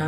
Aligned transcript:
Hey, 0.00 0.04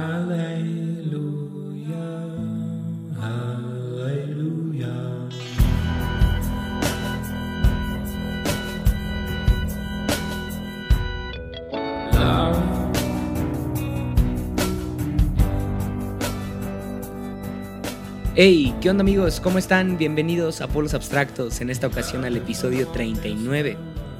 ¿qué 18.80 18.90
onda 18.90 19.00
amigos? 19.00 19.40
¿Cómo 19.40 19.58
están? 19.58 19.98
Bienvenidos 19.98 20.60
a 20.60 20.68
Polos 20.68 20.94
Abstractos, 20.94 21.60
en 21.60 21.68
esta 21.68 21.88
ocasión 21.88 22.24
al 22.24 22.36
episodio 22.36 22.86
39, 22.86 23.76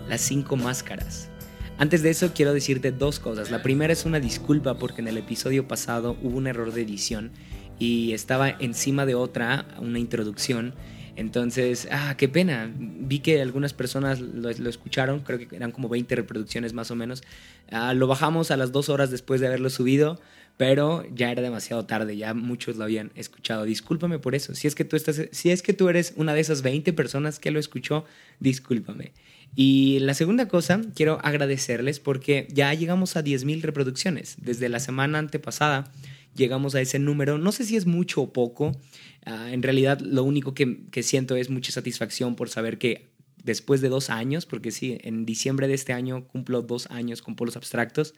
las 0.09 0.21
5 0.21 0.57
máscaras. 0.57 1.30
Antes 1.80 2.02
de 2.02 2.10
eso 2.10 2.32
quiero 2.34 2.52
decirte 2.52 2.92
dos 2.92 3.20
cosas. 3.20 3.50
La 3.50 3.62
primera 3.62 3.90
es 3.90 4.04
una 4.04 4.20
disculpa 4.20 4.74
porque 4.74 5.00
en 5.00 5.08
el 5.08 5.16
episodio 5.16 5.66
pasado 5.66 6.14
hubo 6.22 6.36
un 6.36 6.46
error 6.46 6.74
de 6.74 6.82
edición 6.82 7.30
y 7.79 8.12
estaba 8.12 8.50
encima 8.50 9.07
de 9.07 9.14
otra, 9.14 9.64
una 9.79 9.98
introducción. 9.98 10.74
Entonces, 11.16 11.88
ah, 11.90 12.16
qué 12.18 12.29
pena. 12.29 12.71
Vi 12.76 13.21
que 13.21 13.40
algunas 13.40 13.72
personas 13.72 14.21
lo, 14.21 14.50
escucharon, 14.50 15.21
creo 15.21 15.38
que 15.38 15.57
eran 15.57 15.72
como 15.72 15.88
20 15.88 16.16
reproducciones 16.16 16.74
más 16.74 16.90
o 16.90 16.96
menos. 16.96 17.22
Ah, 17.71 17.94
lo 17.94 18.07
bajamos 18.07 18.50
a 18.50 18.58
las 18.58 18.72
dos 18.72 18.90
horas 18.90 19.10
después 19.10 19.40
de 19.40 19.46
haberlo 19.46 19.71
subido 19.71 20.21
pero 20.61 21.07
ya 21.14 21.32
era 21.32 21.41
demasiado 21.41 21.87
tarde, 21.87 22.19
ya 22.19 22.35
muchos 22.35 22.77
lo 22.77 22.85
habían 22.85 23.13
escuchado. 23.14 23.64
Discúlpame 23.64 24.19
por 24.19 24.35
eso. 24.35 24.55
Si 24.55 24.67
es 24.67 24.75
que 24.75 24.85
tú 24.85 24.95
estás 24.95 25.19
si 25.33 25.49
es 25.49 25.63
que 25.63 25.73
tú 25.73 25.89
eres 25.89 26.13
una 26.17 26.35
de 26.35 26.41
esas 26.41 26.61
20 26.61 26.93
personas 26.93 27.39
que 27.39 27.50
lo 27.50 27.59
escuchó, 27.59 28.05
discúlpame. 28.41 29.13
Y 29.57 30.00
la 30.00 30.13
segunda 30.13 30.49
cosa, 30.49 30.83
quiero 30.95 31.19
agradecerles 31.23 31.99
porque 31.99 32.47
ya 32.53 32.75
llegamos 32.75 33.17
a 33.17 33.25
10.000 33.25 33.62
reproducciones. 33.62 34.36
Desde 34.42 34.69
la 34.69 34.81
semana 34.81 35.19
antepasada 35.19 35.91
llegamos 36.36 36.75
a 36.75 36.83
ese 36.83 36.98
número. 36.98 37.39
No 37.39 37.53
sé 37.53 37.64
si 37.64 37.77
es 37.77 37.86
mucho 37.86 38.20
o 38.20 38.31
poco. 38.34 38.78
Ah, 39.24 39.48
en 39.52 39.62
realidad 39.62 40.00
lo 40.00 40.24
único 40.24 40.52
que, 40.52 40.83
que 40.91 41.02
siento 41.02 41.36
es 41.36 41.48
mucha 41.48 41.72
satisfacción 41.72 42.36
por 42.36 42.50
saber 42.50 42.77
que 42.77 43.08
después 43.42 43.80
de 43.80 43.89
dos 43.89 44.11
años, 44.11 44.45
porque 44.45 44.72
sí, 44.72 44.98
en 45.05 45.24
diciembre 45.24 45.69
de 45.69 45.74
este 45.74 45.95
año 45.95 46.28
cumplo 46.28 46.61
dos 46.61 46.86
años 46.91 47.22
con 47.22 47.34
polos 47.34 47.56
abstractos, 47.56 48.12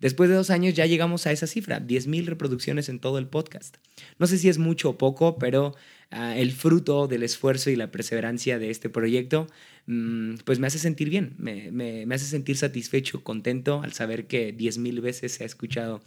Después 0.00 0.28
de 0.28 0.36
dos 0.36 0.50
años 0.50 0.74
ya 0.74 0.86
llegamos 0.86 1.26
a 1.26 1.32
esa 1.32 1.46
cifra, 1.46 1.80
10.000 1.80 2.26
reproducciones 2.26 2.88
en 2.88 2.98
todo 2.98 3.18
el 3.18 3.26
podcast. 3.26 3.76
No 4.18 4.26
sé 4.26 4.38
si 4.38 4.48
es 4.48 4.58
mucho 4.58 4.90
o 4.90 4.98
poco, 4.98 5.38
pero 5.38 5.74
ah, 6.10 6.36
el 6.36 6.52
fruto 6.52 7.06
del 7.08 7.22
esfuerzo 7.22 7.70
y 7.70 7.76
la 7.76 7.90
perseverancia 7.90 8.58
de 8.58 8.70
este 8.70 8.90
proyecto, 8.90 9.46
mm, 9.86 10.36
pues 10.44 10.58
me 10.58 10.66
hace 10.66 10.78
sentir 10.78 11.08
bien, 11.08 11.34
me, 11.38 11.70
me, 11.70 12.14
hace 12.14 12.26
sentir 12.26 12.56
satisfecho, 12.56 13.24
contento 13.24 13.80
al 13.82 13.92
saber 13.92 14.26
que 14.26 14.54
10.000 14.54 15.00
veces 15.00 15.32
se 15.32 15.44
ha 15.44 15.46
escuchado 15.46 16.02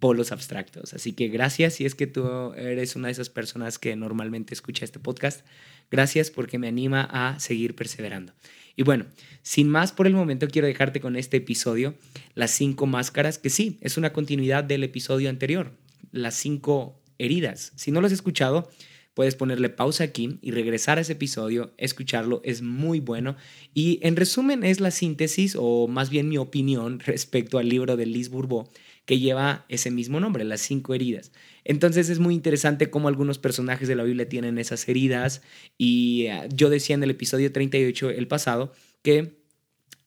polos 0.00 0.32
abstractos. 0.32 0.92
Así 0.92 1.12
que 1.12 1.28
gracias 1.28 1.74
si 1.74 1.86
es 1.86 1.94
que 1.94 2.06
tú 2.06 2.52
eres 2.54 2.94
una 2.94 3.08
de 3.08 3.12
esas 3.12 3.30
personas 3.30 3.78
que 3.78 3.96
normalmente 3.96 4.52
escucha 4.52 4.84
este 4.84 4.98
podcast. 4.98 5.46
Gracias 5.90 6.30
porque 6.30 6.58
me 6.58 6.68
anima 6.68 7.08
a 7.10 7.40
seguir 7.40 7.74
perseverando. 7.74 8.34
Y 8.76 8.82
bueno, 8.82 9.06
sin 9.42 9.68
más 9.68 9.92
por 9.92 10.06
el 10.06 10.14
momento 10.14 10.48
quiero 10.48 10.66
dejarte 10.66 11.00
con 11.00 11.16
este 11.16 11.36
episodio, 11.38 11.94
las 12.34 12.50
cinco 12.50 12.86
máscaras, 12.86 13.38
que 13.38 13.50
sí, 13.50 13.78
es 13.80 13.96
una 13.96 14.12
continuidad 14.12 14.64
del 14.64 14.84
episodio 14.84 15.30
anterior, 15.30 15.72
las 16.12 16.34
cinco 16.34 17.00
heridas. 17.18 17.72
Si 17.76 17.90
no 17.90 18.00
lo 18.00 18.06
has 18.06 18.12
escuchado, 18.12 18.68
puedes 19.14 19.36
ponerle 19.36 19.68
pausa 19.68 20.04
aquí 20.04 20.38
y 20.42 20.50
regresar 20.50 20.98
a 20.98 21.02
ese 21.02 21.12
episodio, 21.12 21.72
escucharlo, 21.78 22.40
es 22.44 22.62
muy 22.62 23.00
bueno. 23.00 23.36
Y 23.72 24.00
en 24.02 24.16
resumen 24.16 24.64
es 24.64 24.80
la 24.80 24.90
síntesis, 24.90 25.56
o 25.58 25.88
más 25.88 26.10
bien 26.10 26.28
mi 26.28 26.36
opinión 26.36 27.00
respecto 27.06 27.58
al 27.58 27.68
libro 27.68 27.96
de 27.96 28.06
Liz 28.06 28.28
Bourbeau, 28.28 28.68
que 29.04 29.18
lleva 29.18 29.64
ese 29.68 29.90
mismo 29.90 30.20
nombre, 30.20 30.44
las 30.44 30.60
cinco 30.60 30.94
heridas. 30.94 31.32
Entonces 31.64 32.08
es 32.08 32.18
muy 32.18 32.34
interesante 32.34 32.90
cómo 32.90 33.08
algunos 33.08 33.38
personajes 33.38 33.88
de 33.88 33.96
la 33.96 34.02
Biblia 34.02 34.28
tienen 34.28 34.58
esas 34.58 34.88
heridas 34.88 35.42
y 35.76 36.26
eh, 36.26 36.48
yo 36.52 36.70
decía 36.70 36.94
en 36.94 37.02
el 37.02 37.10
episodio 37.10 37.52
38, 37.52 38.10
el 38.10 38.28
pasado, 38.28 38.72
que 39.02 39.38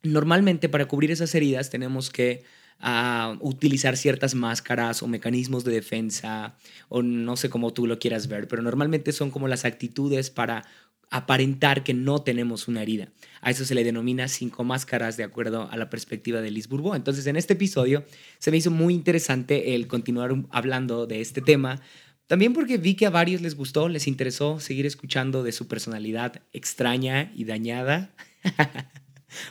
normalmente 0.04 0.70
para 0.70 0.88
cubrir 0.88 1.12
esas 1.12 1.34
heridas 1.36 1.70
tenemos 1.70 2.10
que 2.10 2.44
ah, 2.80 3.38
utilizar 3.42 3.98
ciertas 3.98 4.34
máscaras 4.34 5.04
o 5.04 5.08
mecanismos 5.08 5.64
de 5.64 5.74
defensa 5.74 6.56
o 6.90 7.02
no 7.04 7.38
sé 7.38 7.50
cómo 7.50 7.74
tú 7.74 7.86
lo 7.86 8.00
quieras 8.00 8.28
ver, 8.28 8.48
pero 8.48 8.62
normalmente 8.62 9.12
son 9.12 9.30
como 9.30 9.48
las 9.48 9.66
actitudes 9.66 10.30
para 10.32 10.66
aparentar 11.10 11.84
que 11.84 11.94
no 11.94 12.20
tenemos 12.20 12.68
una 12.68 12.82
herida. 12.82 13.10
A 13.42 13.52
eso 13.52 13.66
se 13.66 13.76
le 13.76 13.84
denomina 13.84 14.28
cinco 14.28 14.64
máscaras 14.64 15.18
de 15.18 15.24
acuerdo 15.24 15.70
a 15.72 15.78
la 15.78 15.90
perspectiva 15.90 16.42
de 16.42 16.52
Liz 16.52 16.68
Bourbeau. 16.68 16.96
Entonces, 16.96 17.28
en 17.28 17.36
este 17.36 17.54
episodio 17.54 18.04
se 18.40 18.52
me 18.52 18.58
hizo 18.58 18.72
muy 18.72 18.94
interesante 18.94 19.76
el 19.76 19.88
continuar 19.88 20.36
hablando 20.52 21.08
de 21.08 21.22
este 21.22 21.42
tema, 21.42 21.82
también 22.28 22.52
porque 22.52 22.78
vi 22.78 22.96
que 22.96 23.06
a 23.06 23.10
varios 23.10 23.42
les 23.42 23.56
gustó, 23.56 23.88
les 23.88 24.06
interesó 24.06 24.60
seguir 24.60 24.86
escuchando 24.86 25.44
de 25.44 25.54
su 25.54 25.70
personalidad 25.70 26.42
extraña 26.52 27.32
y 27.34 27.46
dañada 27.46 28.14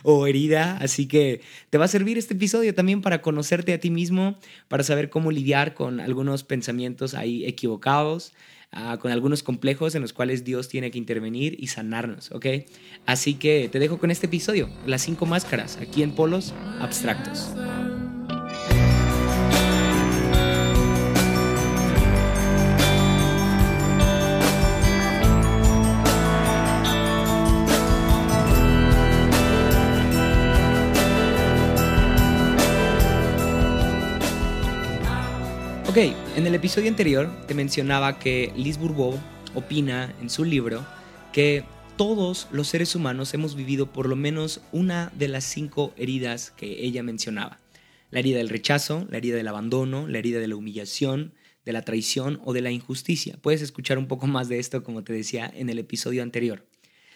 o 0.03 0.27
herida, 0.27 0.77
así 0.77 1.07
que 1.07 1.41
te 1.71 1.79
va 1.79 1.85
a 1.85 1.87
servir 1.87 2.19
este 2.19 2.35
episodio 2.35 2.75
también 2.75 3.01
para 3.01 3.23
conocerte 3.23 3.73
a 3.73 3.79
ti 3.79 3.89
mismo, 3.89 4.37
para 4.67 4.83
saber 4.83 5.09
cómo 5.09 5.31
lidiar 5.31 5.73
con 5.73 5.99
algunos 5.99 6.43
pensamientos 6.43 7.15
ahí 7.15 7.45
equivocados 7.45 8.33
Ah, 8.71 8.97
con 8.99 9.11
algunos 9.11 9.43
complejos 9.43 9.95
en 9.95 10.01
los 10.01 10.11
cuales 10.13 10.43
Dios 10.43 10.67
tiene 10.67 10.91
que 10.91 10.97
intervenir 10.97 11.55
y 11.57 11.67
sanarnos, 11.67 12.31
¿ok? 12.31 12.45
Así 13.05 13.35
que 13.35 13.69
te 13.71 13.79
dejo 13.79 13.97
con 13.97 14.11
este 14.11 14.27
episodio, 14.27 14.69
las 14.85 15.01
cinco 15.01 15.25
máscaras, 15.25 15.77
aquí 15.77 16.03
en 16.03 16.11
Polos 16.11 16.53
Abstractos. 16.79 17.49
Ok, 35.97 36.13
en 36.35 36.45
el 36.45 36.53
episodio 36.53 36.89
anterior 36.89 37.27
te 37.47 37.55
mencionaba 37.55 38.19
que 38.19 38.53
Liz 38.55 38.77
Bourbeau 38.77 39.19
opina 39.55 40.13
en 40.21 40.29
su 40.29 40.45
libro 40.45 40.85
que 41.33 41.63
todos 41.97 42.47
los 42.51 42.67
seres 42.67 42.95
humanos 42.95 43.33
hemos 43.33 43.55
vivido 43.55 43.91
por 43.91 44.07
lo 44.07 44.15
menos 44.15 44.61
una 44.71 45.11
de 45.15 45.27
las 45.27 45.43
cinco 45.43 45.95
heridas 45.97 46.51
que 46.51 46.85
ella 46.85 47.01
mencionaba. 47.01 47.57
La 48.11 48.19
herida 48.19 48.37
del 48.37 48.49
rechazo, 48.49 49.07
la 49.09 49.17
herida 49.17 49.37
del 49.37 49.47
abandono, 49.47 50.07
la 50.07 50.19
herida 50.19 50.39
de 50.39 50.47
la 50.47 50.55
humillación, 50.55 51.33
de 51.65 51.73
la 51.73 51.81
traición 51.81 52.41
o 52.45 52.53
de 52.53 52.61
la 52.61 52.69
injusticia. 52.69 53.39
Puedes 53.41 53.63
escuchar 53.63 53.97
un 53.97 54.07
poco 54.07 54.27
más 54.27 54.49
de 54.49 54.59
esto, 54.59 54.83
como 54.83 55.03
te 55.03 55.13
decía, 55.13 55.51
en 55.51 55.67
el 55.67 55.79
episodio 55.79 56.21
anterior. 56.21 56.67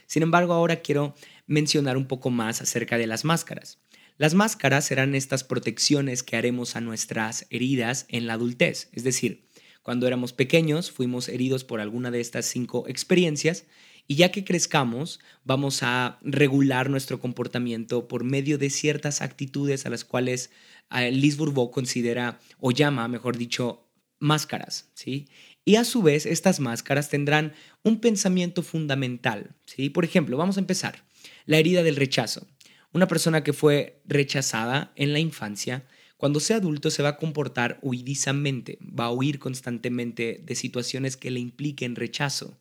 Sin 0.08 0.24
embargo, 0.24 0.54
ahora 0.54 0.78
quiero 0.78 1.14
mencionar 1.46 1.98
un 1.98 2.08
poco 2.08 2.32
más 2.32 2.64
acerca 2.64 2.98
de 2.98 3.06
las 3.06 3.26
máscaras. 3.26 3.78
Las 4.18 4.34
máscaras 4.34 4.86
serán 4.86 5.16
estas 5.16 5.44
protecciones 5.44 6.24
que 6.24 6.36
haremos 6.36 6.76
a 6.76 6.82
nuestras 6.82 7.48
heridas 7.50 8.06
en 8.10 8.28
la 8.28 8.34
adultez, 8.34 8.90
es 8.94 9.04
decir, 9.04 9.46
cuando 9.84 10.06
éramos 10.06 10.32
pequeños 10.34 10.92
fuimos 10.92 11.28
heridos 11.28 11.64
por 11.64 11.82
alguna 11.82 12.12
de 12.12 12.22
estas 12.22 12.46
cinco 12.46 12.86
experiencias 12.88 13.66
y 14.08 14.16
ya 14.16 14.32
que 14.32 14.44
crezcamos 14.44 15.20
vamos 15.44 15.82
a 15.82 16.20
regular 16.22 16.90
nuestro 16.90 17.20
comportamiento 17.20 18.08
por 18.08 18.24
medio 18.24 18.58
de 18.58 18.70
ciertas 18.70 19.22
actitudes 19.22 19.86
a 19.86 19.90
las 19.90 20.06
cuales 20.06 20.52
eh, 20.92 21.12
Liz 21.12 21.38
Bourbeau 21.38 21.72
considera 21.72 22.40
o 22.60 22.72
llama, 22.72 23.08
mejor 23.08 23.38
dicho, 23.38 23.88
máscaras, 24.20 24.90
¿sí? 24.94 25.28
Y 25.64 25.76
a 25.76 25.84
su 25.84 26.02
vez 26.02 26.26
estas 26.26 26.60
máscaras 26.60 27.10
tendrán 27.10 27.54
un 27.84 28.00
pensamiento 28.00 28.64
fundamental, 28.64 29.56
¿sí? 29.66 29.90
Por 29.90 30.06
ejemplo, 30.06 30.38
vamos 30.38 30.58
a 30.58 30.62
empezar. 30.62 31.04
La 31.46 31.58
herida 31.58 31.84
del 31.84 31.96
rechazo. 31.96 32.48
Una 32.94 33.08
persona 33.08 33.44
que 33.44 33.54
fue 33.54 34.02
rechazada 34.06 34.92
en 34.96 35.14
la 35.14 35.20
infancia, 35.20 35.86
cuando 36.18 36.40
sea 36.40 36.58
adulto 36.58 36.92
se 36.92 37.02
va 37.02 37.10
a 37.10 37.18
comportar 37.18 37.80
huidizamente, 37.82 38.78
va 38.82 39.06
a 39.06 39.12
huir 39.12 39.40
constantemente 39.40 40.42
de 40.46 40.56
situaciones 40.56 41.16
que 41.18 41.32
le 41.32 41.40
impliquen 41.40 41.96
rechazo. 41.96 42.60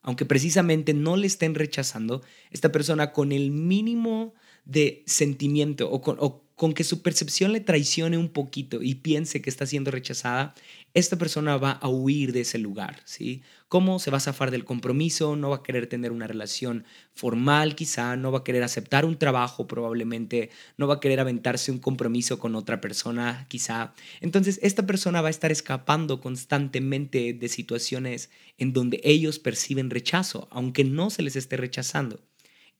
Aunque 0.00 0.26
precisamente 0.26 0.94
no 0.94 1.16
le 1.16 1.26
estén 1.26 1.54
rechazando, 1.54 2.22
esta 2.50 2.70
persona 2.70 3.12
con 3.12 3.32
el 3.32 3.50
mínimo 3.50 4.34
de 4.64 5.02
sentimiento 5.06 5.90
o 5.90 6.00
con, 6.00 6.18
con 6.54 6.72
que 6.72 6.84
su 6.84 7.02
percepción 7.02 7.52
le 7.52 7.60
traicione 7.60 8.16
un 8.16 8.28
poquito 8.28 8.82
y 8.82 8.96
piense 8.96 9.42
que 9.42 9.50
está 9.50 9.66
siendo 9.66 9.90
rechazada, 9.90 10.54
esta 10.94 11.18
persona 11.18 11.56
va 11.56 11.72
a 11.72 11.88
huir 11.88 12.32
de 12.32 12.42
ese 12.42 12.58
lugar, 12.58 13.02
¿sí? 13.04 13.42
¿Cómo 13.68 13.98
se 13.98 14.12
va 14.12 14.18
a 14.18 14.20
zafar 14.20 14.52
del 14.52 14.64
compromiso? 14.64 15.34
No 15.34 15.50
va 15.50 15.56
a 15.56 15.62
querer 15.64 15.88
tener 15.88 16.12
una 16.12 16.28
relación 16.28 16.84
formal 17.12 17.74
quizá, 17.74 18.16
no 18.16 18.30
va 18.30 18.40
a 18.40 18.44
querer 18.44 18.62
aceptar 18.62 19.04
un 19.04 19.18
trabajo 19.18 19.66
probablemente, 19.66 20.50
no 20.76 20.86
va 20.86 20.94
a 20.94 21.00
querer 21.00 21.18
aventarse 21.18 21.72
un 21.72 21.80
compromiso 21.80 22.38
con 22.38 22.54
otra 22.54 22.80
persona 22.80 23.46
quizá. 23.48 23.94
Entonces, 24.20 24.60
esta 24.62 24.86
persona 24.86 25.20
va 25.22 25.28
a 25.28 25.30
estar 25.30 25.50
escapando 25.50 26.20
constantemente 26.20 27.32
de 27.32 27.48
situaciones 27.48 28.30
en 28.58 28.72
donde 28.72 29.00
ellos 29.02 29.40
perciben 29.40 29.90
rechazo, 29.90 30.46
aunque 30.52 30.84
no 30.84 31.10
se 31.10 31.22
les 31.22 31.34
esté 31.34 31.56
rechazando. 31.56 32.20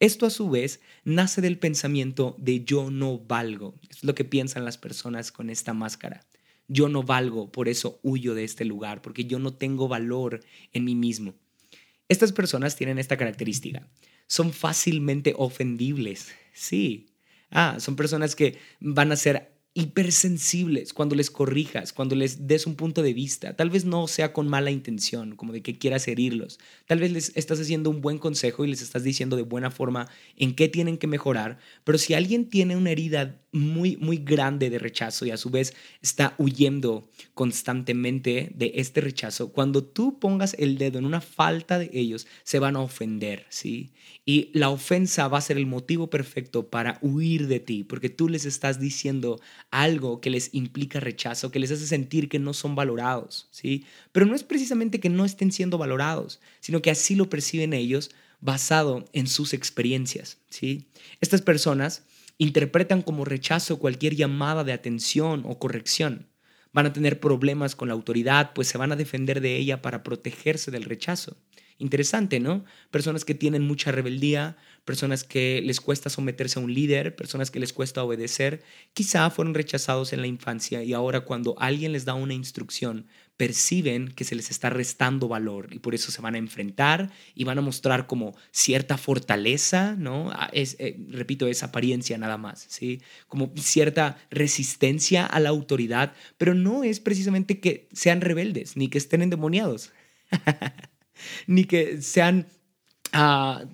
Esto 0.04 0.26
a 0.26 0.30
su 0.30 0.50
vez 0.50 0.80
nace 1.04 1.40
del 1.40 1.58
pensamiento 1.58 2.36
de 2.38 2.62
yo 2.62 2.90
no 2.90 3.18
valgo. 3.18 3.74
Es 3.88 4.04
lo 4.04 4.14
que 4.14 4.26
piensan 4.26 4.66
las 4.66 4.76
personas 4.76 5.32
con 5.32 5.48
esta 5.48 5.72
máscara. 5.72 6.26
yo 6.68 6.90
no 6.90 7.02
valgo, 7.02 7.50
por 7.50 7.68
eso 7.68 8.00
huyo 8.02 8.34
de 8.34 8.44
este 8.44 8.66
lugar, 8.66 9.00
porque 9.00 9.24
yo 9.24 9.38
no 9.38 9.54
tengo 9.54 9.88
valor 9.88 10.40
en 10.74 10.84
mí 10.84 10.94
mismo. 10.94 11.32
Estas 12.10 12.32
personas 12.32 12.76
tienen 12.76 12.98
esta 12.98 13.16
característica. 13.16 13.88
Son 14.26 14.52
fácilmente 14.52 15.32
ofendibles. 15.38 16.34
Sí. 16.52 17.06
Ah, 17.50 17.76
son 17.78 17.96
personas 17.96 18.36
que 18.36 18.58
van 18.80 19.10
a 19.10 19.16
ser 19.16 19.53
hipersensibles 19.74 20.92
cuando 20.92 21.16
les 21.16 21.30
corrijas, 21.30 21.92
cuando 21.92 22.14
les 22.14 22.46
des 22.46 22.66
un 22.66 22.76
punto 22.76 23.02
de 23.02 23.12
vista. 23.12 23.56
Tal 23.56 23.70
vez 23.70 23.84
no 23.84 24.06
sea 24.06 24.32
con 24.32 24.48
mala 24.48 24.70
intención, 24.70 25.34
como 25.34 25.52
de 25.52 25.62
que 25.62 25.76
quieras 25.76 26.06
herirlos. 26.06 26.60
Tal 26.86 27.00
vez 27.00 27.10
les 27.10 27.36
estás 27.36 27.60
haciendo 27.60 27.90
un 27.90 28.00
buen 28.00 28.18
consejo 28.18 28.64
y 28.64 28.68
les 28.68 28.82
estás 28.82 29.02
diciendo 29.02 29.34
de 29.34 29.42
buena 29.42 29.72
forma 29.72 30.08
en 30.36 30.54
qué 30.54 30.68
tienen 30.68 30.96
que 30.96 31.08
mejorar. 31.08 31.58
Pero 31.82 31.98
si 31.98 32.14
alguien 32.14 32.48
tiene 32.48 32.76
una 32.76 32.90
herida 32.90 33.40
muy, 33.54 33.96
muy 33.98 34.18
grande 34.18 34.68
de 34.68 34.80
rechazo 34.80 35.24
y 35.24 35.30
a 35.30 35.36
su 35.36 35.48
vez 35.48 35.74
está 36.02 36.34
huyendo 36.38 37.08
constantemente 37.34 38.50
de 38.52 38.72
este 38.74 39.00
rechazo, 39.00 39.52
cuando 39.52 39.84
tú 39.84 40.18
pongas 40.18 40.56
el 40.58 40.76
dedo 40.76 40.98
en 40.98 41.04
una 41.04 41.20
falta 41.20 41.78
de 41.78 41.88
ellos, 41.92 42.26
se 42.42 42.58
van 42.58 42.74
a 42.74 42.80
ofender, 42.80 43.46
¿sí? 43.50 43.92
Y 44.26 44.50
la 44.54 44.70
ofensa 44.70 45.28
va 45.28 45.38
a 45.38 45.42
ser 45.42 45.56
el 45.56 45.66
motivo 45.66 46.10
perfecto 46.10 46.68
para 46.68 46.98
huir 47.00 47.46
de 47.46 47.60
ti, 47.60 47.84
porque 47.84 48.10
tú 48.10 48.28
les 48.28 48.44
estás 48.44 48.80
diciendo 48.80 49.40
algo 49.70 50.20
que 50.20 50.30
les 50.30 50.52
implica 50.52 50.98
rechazo, 50.98 51.52
que 51.52 51.60
les 51.60 51.70
hace 51.70 51.86
sentir 51.86 52.28
que 52.28 52.40
no 52.40 52.54
son 52.54 52.74
valorados, 52.74 53.46
¿sí? 53.52 53.84
Pero 54.10 54.26
no 54.26 54.34
es 54.34 54.42
precisamente 54.42 54.98
que 54.98 55.10
no 55.10 55.24
estén 55.24 55.52
siendo 55.52 55.78
valorados, 55.78 56.40
sino 56.58 56.82
que 56.82 56.90
así 56.90 57.14
lo 57.14 57.30
perciben 57.30 57.72
ellos 57.72 58.10
basado 58.40 59.04
en 59.12 59.28
sus 59.28 59.54
experiencias, 59.54 60.38
¿sí? 60.50 60.86
Estas 61.20 61.40
personas 61.40 62.02
interpretan 62.38 63.02
como 63.02 63.24
rechazo 63.24 63.78
cualquier 63.78 64.14
llamada 64.16 64.64
de 64.64 64.72
atención 64.72 65.44
o 65.46 65.58
corrección. 65.58 66.28
Van 66.72 66.86
a 66.86 66.92
tener 66.92 67.20
problemas 67.20 67.76
con 67.76 67.88
la 67.88 67.94
autoridad, 67.94 68.52
pues 68.54 68.68
se 68.68 68.78
van 68.78 68.90
a 68.90 68.96
defender 68.96 69.40
de 69.40 69.56
ella 69.56 69.80
para 69.80 70.02
protegerse 70.02 70.70
del 70.70 70.84
rechazo. 70.84 71.36
Interesante, 71.78 72.40
¿no? 72.40 72.64
Personas 72.90 73.24
que 73.24 73.34
tienen 73.34 73.62
mucha 73.62 73.92
rebeldía, 73.92 74.56
personas 74.84 75.24
que 75.24 75.60
les 75.62 75.80
cuesta 75.80 76.10
someterse 76.10 76.58
a 76.58 76.62
un 76.62 76.72
líder, 76.72 77.16
personas 77.16 77.50
que 77.50 77.60
les 77.60 77.72
cuesta 77.72 78.02
obedecer, 78.02 78.62
quizá 78.92 79.30
fueron 79.30 79.54
rechazados 79.54 80.12
en 80.12 80.20
la 80.20 80.26
infancia 80.26 80.82
y 80.82 80.92
ahora 80.92 81.22
cuando 81.22 81.54
alguien 81.58 81.92
les 81.92 82.04
da 82.04 82.14
una 82.14 82.34
instrucción, 82.34 83.06
perciben 83.36 84.08
que 84.08 84.24
se 84.24 84.36
les 84.36 84.50
está 84.50 84.70
restando 84.70 85.26
valor 85.26 85.68
y 85.72 85.80
por 85.80 85.94
eso 85.94 86.12
se 86.12 86.22
van 86.22 86.34
a 86.34 86.38
enfrentar 86.38 87.10
y 87.34 87.44
van 87.44 87.58
a 87.58 87.62
mostrar 87.62 88.06
como 88.06 88.36
cierta 88.52 88.96
fortaleza, 88.96 89.96
¿no? 89.98 90.30
Ah, 90.32 90.50
es, 90.52 90.76
eh, 90.78 90.96
repito, 91.08 91.48
es 91.48 91.62
apariencia 91.62 92.16
nada 92.16 92.38
más, 92.38 92.66
¿sí? 92.68 93.02
Como 93.26 93.52
cierta 93.56 94.18
resistencia 94.30 95.26
a 95.26 95.40
la 95.40 95.48
autoridad, 95.48 96.12
pero 96.38 96.54
no 96.54 96.84
es 96.84 97.00
precisamente 97.00 97.58
que 97.58 97.88
sean 97.92 98.20
rebeldes 98.20 98.76
ni 98.76 98.88
que 98.88 98.98
estén 98.98 99.22
endemoniados. 99.22 99.92
ni 101.46 101.64
que 101.64 102.02
sean 102.02 102.46
ah, 103.12 103.64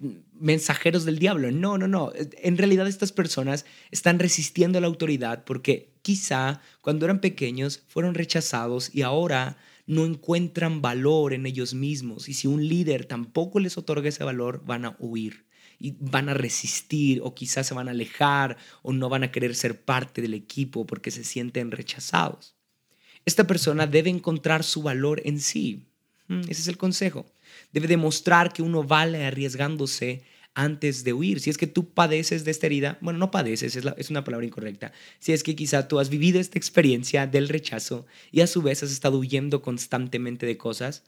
mensajeros 0.40 1.04
del 1.04 1.18
diablo. 1.18 1.50
No, 1.50 1.78
no, 1.78 1.86
no. 1.86 2.12
En 2.14 2.58
realidad 2.58 2.88
estas 2.88 3.12
personas 3.12 3.64
están 3.90 4.18
resistiendo 4.18 4.78
a 4.78 4.80
la 4.80 4.86
autoridad 4.86 5.44
porque 5.44 5.92
quizá 6.02 6.60
cuando 6.80 7.04
eran 7.04 7.20
pequeños 7.20 7.82
fueron 7.86 8.14
rechazados 8.14 8.94
y 8.94 9.02
ahora 9.02 9.58
no 9.86 10.04
encuentran 10.04 10.82
valor 10.82 11.32
en 11.32 11.46
ellos 11.46 11.74
mismos. 11.74 12.28
Y 12.28 12.34
si 12.34 12.46
un 12.46 12.66
líder 12.66 13.04
tampoco 13.04 13.60
les 13.60 13.76
otorga 13.78 14.08
ese 14.08 14.24
valor, 14.24 14.62
van 14.64 14.84
a 14.84 14.96
huir 14.98 15.46
y 15.78 15.96
van 15.98 16.28
a 16.28 16.34
resistir 16.34 17.20
o 17.22 17.34
quizás 17.34 17.66
se 17.66 17.74
van 17.74 17.88
a 17.88 17.92
alejar 17.92 18.56
o 18.82 18.92
no 18.92 19.08
van 19.08 19.22
a 19.22 19.30
querer 19.30 19.54
ser 19.54 19.82
parte 19.82 20.20
del 20.20 20.34
equipo 20.34 20.86
porque 20.86 21.10
se 21.10 21.24
sienten 21.24 21.70
rechazados. 21.70 22.54
Esta 23.24 23.46
persona 23.46 23.86
debe 23.86 24.10
encontrar 24.10 24.64
su 24.64 24.82
valor 24.82 25.22
en 25.24 25.40
sí, 25.40 25.90
Mm, 26.30 26.42
ese 26.42 26.62
es 26.62 26.68
el 26.68 26.78
consejo. 26.78 27.26
Debe 27.72 27.88
demostrar 27.88 28.52
que 28.52 28.62
uno 28.62 28.82
vale 28.82 29.24
arriesgándose 29.24 30.22
antes 30.54 31.04
de 31.04 31.12
huir. 31.12 31.40
Si 31.40 31.50
es 31.50 31.58
que 31.58 31.66
tú 31.66 31.90
padeces 31.90 32.44
de 32.44 32.50
esta 32.50 32.66
herida, 32.66 32.98
bueno, 33.00 33.18
no 33.18 33.30
padeces, 33.30 33.76
es, 33.76 34.10
una 34.10 34.24
palabra 34.24 34.46
incorrecta. 34.46 34.92
Si 35.18 35.32
es 35.32 35.42
que 35.42 35.54
quizá 35.54 35.88
tú 35.88 35.98
has 35.98 36.10
vivido 36.10 36.40
esta 36.40 36.58
experiencia 36.58 37.26
del 37.26 37.48
rechazo 37.48 38.06
y 38.32 38.40
a 38.40 38.46
su 38.46 38.62
vez 38.62 38.82
has 38.82 38.90
estado 38.90 39.18
huyendo 39.18 39.62
constantemente 39.62 40.46
de 40.46 40.56
cosas, 40.56 41.04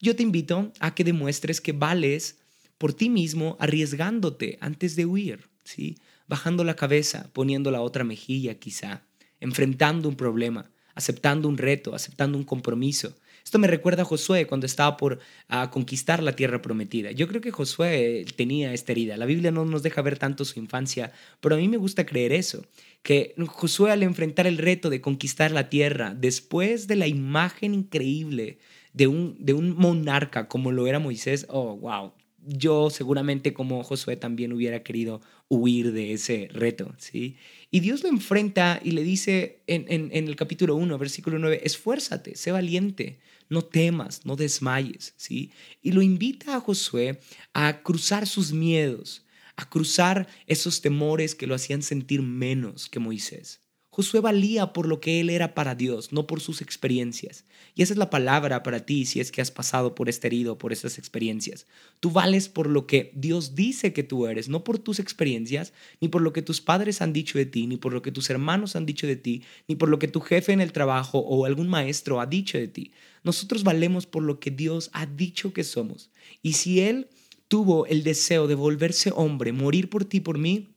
yo 0.00 0.16
te 0.16 0.22
invito 0.22 0.72
a 0.80 0.94
que 0.94 1.04
demuestres 1.04 1.60
que 1.60 1.72
vales 1.72 2.38
por 2.76 2.92
ti 2.92 3.08
mismo 3.08 3.56
arriesgándote 3.60 4.58
antes 4.60 4.96
de 4.96 5.06
huir, 5.06 5.48
¿sí? 5.64 5.96
Bajando 6.26 6.64
la 6.64 6.76
cabeza, 6.76 7.30
poniendo 7.32 7.70
la 7.70 7.80
otra 7.80 8.04
mejilla 8.04 8.58
quizá, 8.58 9.04
enfrentando 9.40 10.08
un 10.08 10.16
problema, 10.16 10.70
aceptando 10.94 11.48
un 11.48 11.58
reto, 11.58 11.94
aceptando 11.94 12.36
un 12.36 12.44
compromiso, 12.44 13.16
esto 13.44 13.58
me 13.58 13.66
recuerda 13.66 14.02
a 14.02 14.06
Josué 14.06 14.46
cuando 14.46 14.66
estaba 14.66 14.96
por 14.96 15.18
a 15.48 15.70
conquistar 15.70 16.22
la 16.22 16.36
tierra 16.36 16.62
prometida. 16.62 17.10
Yo 17.12 17.28
creo 17.28 17.40
que 17.40 17.50
Josué 17.50 18.24
tenía 18.36 18.72
esta 18.72 18.92
herida. 18.92 19.16
La 19.16 19.26
Biblia 19.26 19.50
no 19.50 19.64
nos 19.64 19.82
deja 19.82 20.02
ver 20.02 20.18
tanto 20.18 20.44
su 20.44 20.58
infancia, 20.58 21.12
pero 21.40 21.54
a 21.54 21.58
mí 21.58 21.68
me 21.68 21.76
gusta 21.76 22.06
creer 22.06 22.32
eso, 22.32 22.64
que 23.02 23.34
Josué 23.46 23.90
al 23.90 24.02
enfrentar 24.02 24.46
el 24.46 24.58
reto 24.58 24.90
de 24.90 25.00
conquistar 25.00 25.50
la 25.50 25.68
tierra, 25.68 26.14
después 26.14 26.86
de 26.86 26.96
la 26.96 27.06
imagen 27.06 27.74
increíble 27.74 28.58
de 28.92 29.06
un, 29.06 29.36
de 29.38 29.54
un 29.54 29.76
monarca 29.76 30.48
como 30.48 30.72
lo 30.72 30.86
era 30.86 30.98
Moisés, 30.98 31.46
oh, 31.48 31.76
wow, 31.76 32.12
yo 32.44 32.90
seguramente 32.90 33.52
como 33.52 33.82
Josué 33.84 34.16
también 34.16 34.52
hubiera 34.52 34.82
querido 34.82 35.20
huir 35.48 35.92
de 35.92 36.12
ese 36.12 36.48
reto, 36.52 36.94
¿sí? 36.98 37.36
Y 37.74 37.80
Dios 37.80 38.02
lo 38.02 38.10
enfrenta 38.10 38.82
y 38.84 38.90
le 38.90 39.02
dice 39.02 39.62
en, 39.66 40.10
el 40.12 40.36
capítulo 40.36 40.76
1, 40.76 40.98
versículo 40.98 41.38
9, 41.38 41.62
esfuérzate, 41.64 42.36
sé 42.36 42.52
valiente, 42.52 43.18
no 43.48 43.62
temas, 43.62 44.26
no 44.26 44.36
desmayes, 44.36 45.14
¿sí? 45.16 45.52
Y 45.80 45.92
lo 45.92 46.02
invita 46.02 46.54
a 46.54 46.60
Josué 46.60 47.18
a 47.54 47.82
cruzar 47.82 48.26
sus 48.26 48.52
miedos, 48.52 49.24
a 49.56 49.70
cruzar 49.70 50.28
esos 50.46 50.82
temores 50.82 51.34
que 51.34 51.46
lo 51.46 51.54
hacían 51.54 51.80
sentir 51.80 52.20
menos 52.20 52.90
que 52.90 52.98
Moisés. 52.98 53.61
Josué 53.94 54.20
valía 54.20 54.72
por 54.72 54.88
lo 54.88 55.02
que 55.02 55.20
él 55.20 55.28
era 55.28 55.54
para 55.54 55.74
Dios, 55.74 56.14
no 56.14 56.26
por 56.26 56.40
sus 56.40 56.62
experiencias. 56.62 57.44
Y 57.74 57.82
esa 57.82 57.92
es 57.92 57.98
la 57.98 58.08
palabra 58.08 58.62
para 58.62 58.86
ti 58.86 59.04
si 59.04 59.20
es 59.20 59.30
que 59.30 59.42
has 59.42 59.50
pasado 59.50 59.94
por 59.94 60.08
este 60.08 60.28
herido, 60.28 60.56
por 60.56 60.72
estas 60.72 60.96
experiencias. 60.96 61.66
Tú 62.00 62.10
vales 62.10 62.48
por 62.48 62.70
lo 62.70 62.86
que 62.86 63.12
Dios 63.14 63.54
dice 63.54 63.92
que 63.92 64.02
tú 64.02 64.26
eres, 64.26 64.48
no 64.48 64.64
por 64.64 64.78
tus 64.78 64.98
experiencias, 64.98 65.74
ni 66.00 66.08
por 66.08 66.22
lo 66.22 66.32
que 66.32 66.40
tus 66.40 66.62
padres 66.62 67.02
han 67.02 67.12
dicho 67.12 67.36
de 67.36 67.44
ti, 67.44 67.66
ni 67.66 67.76
por 67.76 67.92
lo 67.92 68.00
que 68.00 68.12
tus 68.12 68.30
hermanos 68.30 68.76
han 68.76 68.86
dicho 68.86 69.06
de 69.06 69.16
ti, 69.16 69.42
ni 69.68 69.76
por 69.76 69.90
lo 69.90 69.98
que 69.98 70.08
tu 70.08 70.20
jefe 70.20 70.54
en 70.54 70.62
el 70.62 70.72
trabajo 70.72 71.18
o 71.18 71.44
algún 71.44 71.68
maestro 71.68 72.18
ha 72.22 72.24
dicho 72.24 72.56
de 72.56 72.68
ti. 72.68 72.92
Nosotros 73.24 73.62
valemos 73.62 74.06
por 74.06 74.22
lo 74.22 74.40
que 74.40 74.50
Dios 74.50 74.88
ha 74.94 75.04
dicho 75.04 75.52
que 75.52 75.64
somos. 75.64 76.10
Y 76.40 76.54
si 76.54 76.80
Él 76.80 77.08
tuvo 77.46 77.84
el 77.84 78.04
deseo 78.04 78.46
de 78.46 78.54
volverse 78.54 79.12
hombre, 79.14 79.52
morir 79.52 79.90
por 79.90 80.06
ti, 80.06 80.20
por 80.20 80.38
mí, 80.38 80.71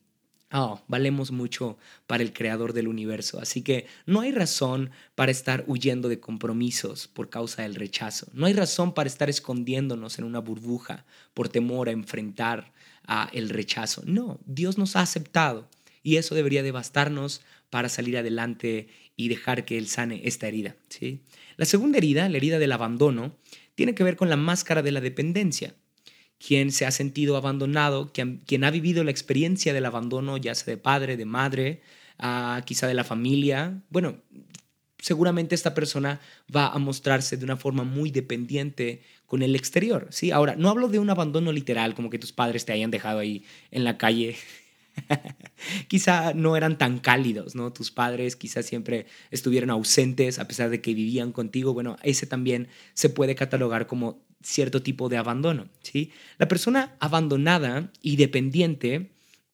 Oh, 0.58 0.82
valemos 0.88 1.32
mucho 1.32 1.78
para 2.08 2.24
el 2.24 2.32
creador 2.32 2.72
del 2.72 2.88
universo, 2.88 3.42
así 3.42 3.62
que 3.62 3.88
no 4.06 4.22
hay 4.22 4.32
razón 4.32 4.90
para 5.14 5.30
estar 5.30 5.66
huyendo 5.68 6.08
de 6.08 6.22
compromisos 6.22 7.10
por 7.10 7.30
causa 7.30 7.64
del 7.64 7.76
rechazo. 7.76 8.28
No 8.32 8.46
hay 8.46 8.54
razón 8.54 8.94
para 8.94 9.10
estar 9.10 9.30
escondiéndonos 9.30 10.18
en 10.18 10.24
una 10.24 10.40
burbuja 10.40 11.06
por 11.34 11.50
temor 11.50 11.90
a 11.90 11.92
enfrentar 11.92 12.72
a 13.06 13.30
el 13.34 13.50
rechazo. 13.50 14.04
No, 14.06 14.40
Dios 14.46 14.78
nos 14.78 14.96
ha 14.96 15.02
aceptado 15.02 15.68
y 16.04 16.16
eso 16.16 16.36
debería 16.36 16.64
devastarnos 16.64 17.42
para 17.70 17.90
salir 17.90 18.18
adelante 18.18 18.88
y 19.18 19.28
dejar 19.28 19.66
que 19.66 19.78
Él 19.78 19.90
sane 19.90 20.22
esta 20.24 20.48
herida. 20.48 20.78
¿sí? 20.88 21.20
La 21.58 21.66
segunda 21.66 21.98
herida, 21.98 22.30
la 22.30 22.38
herida 22.38 22.60
del 22.60 22.72
abandono, 22.72 23.36
tiene 23.76 23.94
que 23.94 24.06
ver 24.06 24.16
con 24.16 24.30
la 24.30 24.38
máscara 24.38 24.82
de 24.82 24.94
la 24.94 25.02
dependencia 25.02 25.76
quien 26.38 26.72
se 26.72 26.86
ha 26.86 26.92
sentido 26.92 27.38
abandonado, 27.38 28.12
quien, 28.12 28.42
quien 28.46 28.64
ha 28.64 28.72
vivido 28.72 29.04
la 29.04 29.12
experiencia 29.12 29.74
del 29.74 29.86
abandono, 29.86 30.38
ya 30.38 30.56
sea 30.56 30.74
de 30.74 30.78
padre, 30.78 31.18
de 31.18 31.26
madre, 31.26 31.82
uh, 32.20 32.64
quizá 32.66 32.88
de 32.88 32.94
la 32.94 33.04
familia. 33.04 33.82
Bueno, 33.90 34.22
seguramente 35.00 35.56
esta 35.56 35.74
persona 35.74 36.20
va 36.54 36.68
a 36.68 36.78
mostrarse 36.80 37.38
de 37.38 37.46
una 37.46 37.58
forma 37.58 37.84
muy 37.84 38.12
dependiente 38.12 39.02
con 39.26 39.42
el 39.42 39.56
exterior, 39.56 40.08
¿sí? 40.12 40.32
Ahora, 40.32 40.56
no 40.56 40.70
hablo 40.70 40.88
de 40.88 41.00
un 41.00 41.10
abandono 41.10 41.52
literal, 41.52 41.96
como 41.96 42.10
que 42.10 42.20
tus 42.20 42.32
padres 42.32 42.66
te 42.66 42.74
hayan 42.74 42.92
dejado 42.92 43.20
ahí 43.20 43.44
en 43.72 43.84
la 43.84 43.98
calle. 43.98 44.36
quizá 45.88 46.34
no 46.34 46.56
eran 46.56 46.78
tan 46.78 47.00
cálidos, 47.00 47.56
¿no? 47.56 47.72
Tus 47.74 47.92
padres 47.92 48.36
quizá 48.36 48.64
siempre 48.64 49.06
estuvieron 49.32 49.70
ausentes 49.70 50.40
a 50.40 50.48
pesar 50.48 50.70
de 50.70 50.82
que 50.82 50.94
vivían 50.94 51.32
contigo. 51.32 51.74
Bueno, 51.74 51.98
ese 52.04 52.26
también 52.28 52.68
se 52.94 53.10
puede 53.10 53.36
catalogar 53.36 53.88
como 53.88 54.25
cierto 54.42 54.82
tipo 54.82 55.10
de 55.10 55.18
abandono, 55.18 55.70
¿sí? 55.82 56.12
La 56.38 56.48
persona 56.48 56.96
abandonada 57.00 57.92
y 58.02 58.16
dependiente 58.16 59.12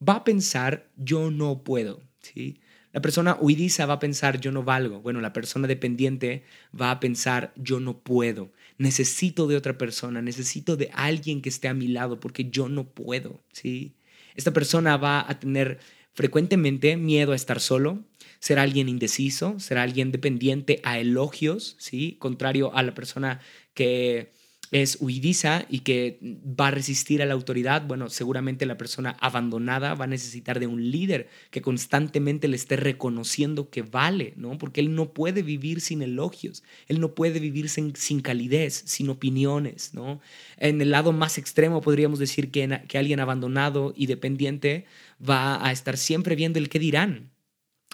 va 0.08 0.16
a 0.16 0.24
pensar 0.24 0.90
yo 0.98 1.32
no 1.32 1.64
puedo, 1.64 2.02
¿sí? 2.22 2.60
La 2.94 3.02
persona 3.02 3.38
huidiza 3.40 3.86
va 3.86 3.96
a 3.96 4.00
pensar 4.00 4.42
yo 4.42 4.52
no 4.52 4.64
valgo. 4.64 5.02
Bueno, 5.02 5.22
la 5.22 5.32
persona 5.32 5.68
dependiente 5.68 6.44
va 6.80 6.92
a 6.92 7.00
pensar 7.00 7.54
yo 7.56 7.80
no 7.80 8.00
puedo. 8.00 8.52
Necesito 8.78 9.48
de 9.48 9.56
otra 9.56 9.78
persona, 9.78 10.22
necesito 10.22 10.76
de 10.76 10.90
alguien 10.94 11.42
que 11.42 11.50
esté 11.50 11.70
a 11.70 11.74
mi 11.74 11.88
lado 11.88 12.20
porque 12.20 12.50
yo 12.50 12.68
no 12.68 12.90
puedo, 12.90 13.42
¿sí? 13.54 13.96
Esta 14.36 14.52
persona 14.52 14.98
va 14.98 15.26
a 15.28 15.40
tener 15.40 15.80
frecuentemente 16.14 16.98
miedo 16.98 17.32
a 17.32 17.36
estar 17.36 17.62
solo, 17.62 18.04
será 18.40 18.64
alguien 18.64 18.90
indeciso, 18.90 19.60
será 19.60 19.84
alguien 19.84 20.12
dependiente 20.12 20.82
a 20.84 21.00
elogios, 21.00 21.76
¿sí? 21.80 22.18
Contrario 22.20 22.76
a 22.76 22.84
la 22.84 22.94
persona 22.94 23.40
que 23.74 24.34
es 24.72 24.98
huidiza 25.02 25.66
y 25.70 25.80
que 25.80 26.18
va 26.22 26.70
a 26.70 26.72
resistir 26.72 27.22
a 27.22 27.26
la 27.26 27.34
autoridad, 27.34 27.86
bueno, 27.86 28.10
seguramente 28.10 28.66
la 28.66 28.78
persona 28.78 29.18
abandonada 29.20 29.96
va 29.96 30.06
a 30.06 30.08
necesitar 30.08 30.62
de 30.62 30.68
un 30.68 30.92
líder 30.92 31.28
que 31.50 31.62
constantemente 31.62 32.48
le 32.48 32.56
esté 32.56 32.78
reconociendo 32.78 33.70
que 33.70 33.82
vale, 33.82 34.34
¿no? 34.38 34.58
Porque 34.58 34.80
él 34.80 34.96
no 34.96 35.14
puede 35.14 35.44
vivir 35.44 35.82
sin 35.82 36.02
elogios, 36.02 36.64
él 36.88 37.02
no 37.02 37.14
puede 37.14 37.42
vivir 37.42 37.68
sin, 37.68 37.96
sin 37.98 38.22
calidez, 38.22 38.84
sin 38.86 39.10
opiniones, 39.10 39.94
¿no? 39.94 40.22
En 40.56 40.82
el 40.82 40.92
lado 40.92 41.12
más 41.12 41.38
extremo 41.38 41.82
podríamos 41.82 42.20
decir 42.20 42.50
que, 42.50 42.82
que 42.88 42.98
alguien 42.98 43.20
abandonado 43.20 43.94
y 43.96 44.06
dependiente 44.06 44.86
va 45.22 45.66
a 45.66 45.74
estar 45.74 45.98
siempre 45.98 46.36
viendo 46.36 46.60
el 46.60 46.70
qué 46.70 46.80
dirán, 46.80 47.31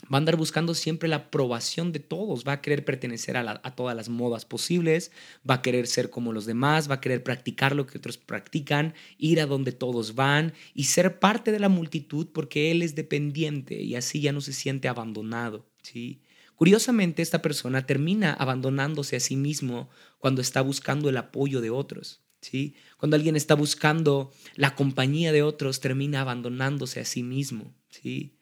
va 0.06 0.18
a 0.18 0.20
andar 0.20 0.36
buscando 0.36 0.74
siempre 0.74 1.10
la 1.10 1.18
aprobación 1.18 1.92
de 1.92 2.00
todos, 2.00 2.46
va 2.48 2.54
a 2.54 2.62
querer 2.62 2.86
pertenecer 2.86 3.36
a, 3.36 3.76
todas 3.76 3.96
las 3.96 4.10
modas 4.10 4.46
posibles, 4.46 5.12
va 5.50 5.56
a 5.56 5.62
querer 5.62 5.88
ser 5.88 6.10
como 6.10 6.34
los 6.34 6.46
demás, 6.46 6.90
va 6.90 6.96
a 6.96 7.02
querer 7.02 7.24
practicar 7.24 7.76
lo 7.76 7.88
que 7.88 7.98
otros 7.98 8.18
practican, 8.18 8.94
ir 9.18 9.42
a 9.42 9.48
donde 9.48 9.72
todos 9.72 10.16
van 10.16 10.54
y 10.74 10.86
ser 10.86 11.20
parte 11.20 11.52
de 11.52 11.60
la 11.60 11.70
multitud 11.70 12.28
porque 12.32 12.72
él 12.72 12.84
es 12.84 12.96
dependiente 12.96 13.82
y 13.82 13.96
así 13.96 14.22
ya 14.22 14.32
no 14.32 14.42
se 14.42 14.54
siente 14.54 14.88
abandonado. 14.88 15.68
¿sí? 15.82 16.22
Curiosamente, 16.56 17.22
esta 17.22 17.42
persona 17.42 17.86
termina 17.86 18.34
abandonándose 18.34 19.16
a 19.16 19.20
sí 19.20 19.36
mismo 19.36 19.90
cuando 20.20 20.42
está 20.42 20.62
buscando 20.62 21.10
el 21.10 21.18
apoyo 21.18 21.60
de 21.60 21.72
otros. 21.72 22.22
¿sí? 22.42 22.76
Cuando 22.98 23.16
alguien 23.16 23.36
está 23.36 23.56
buscando 23.56 24.32
la 24.56 24.76
compañía 24.76 25.32
de 25.32 25.42
otros, 25.42 25.80
termina 25.80 26.22
abandonándose 26.22 27.00
a 27.00 27.06
sí 27.06 27.24
mismo. 27.24 27.76
¿sí? 27.90 28.37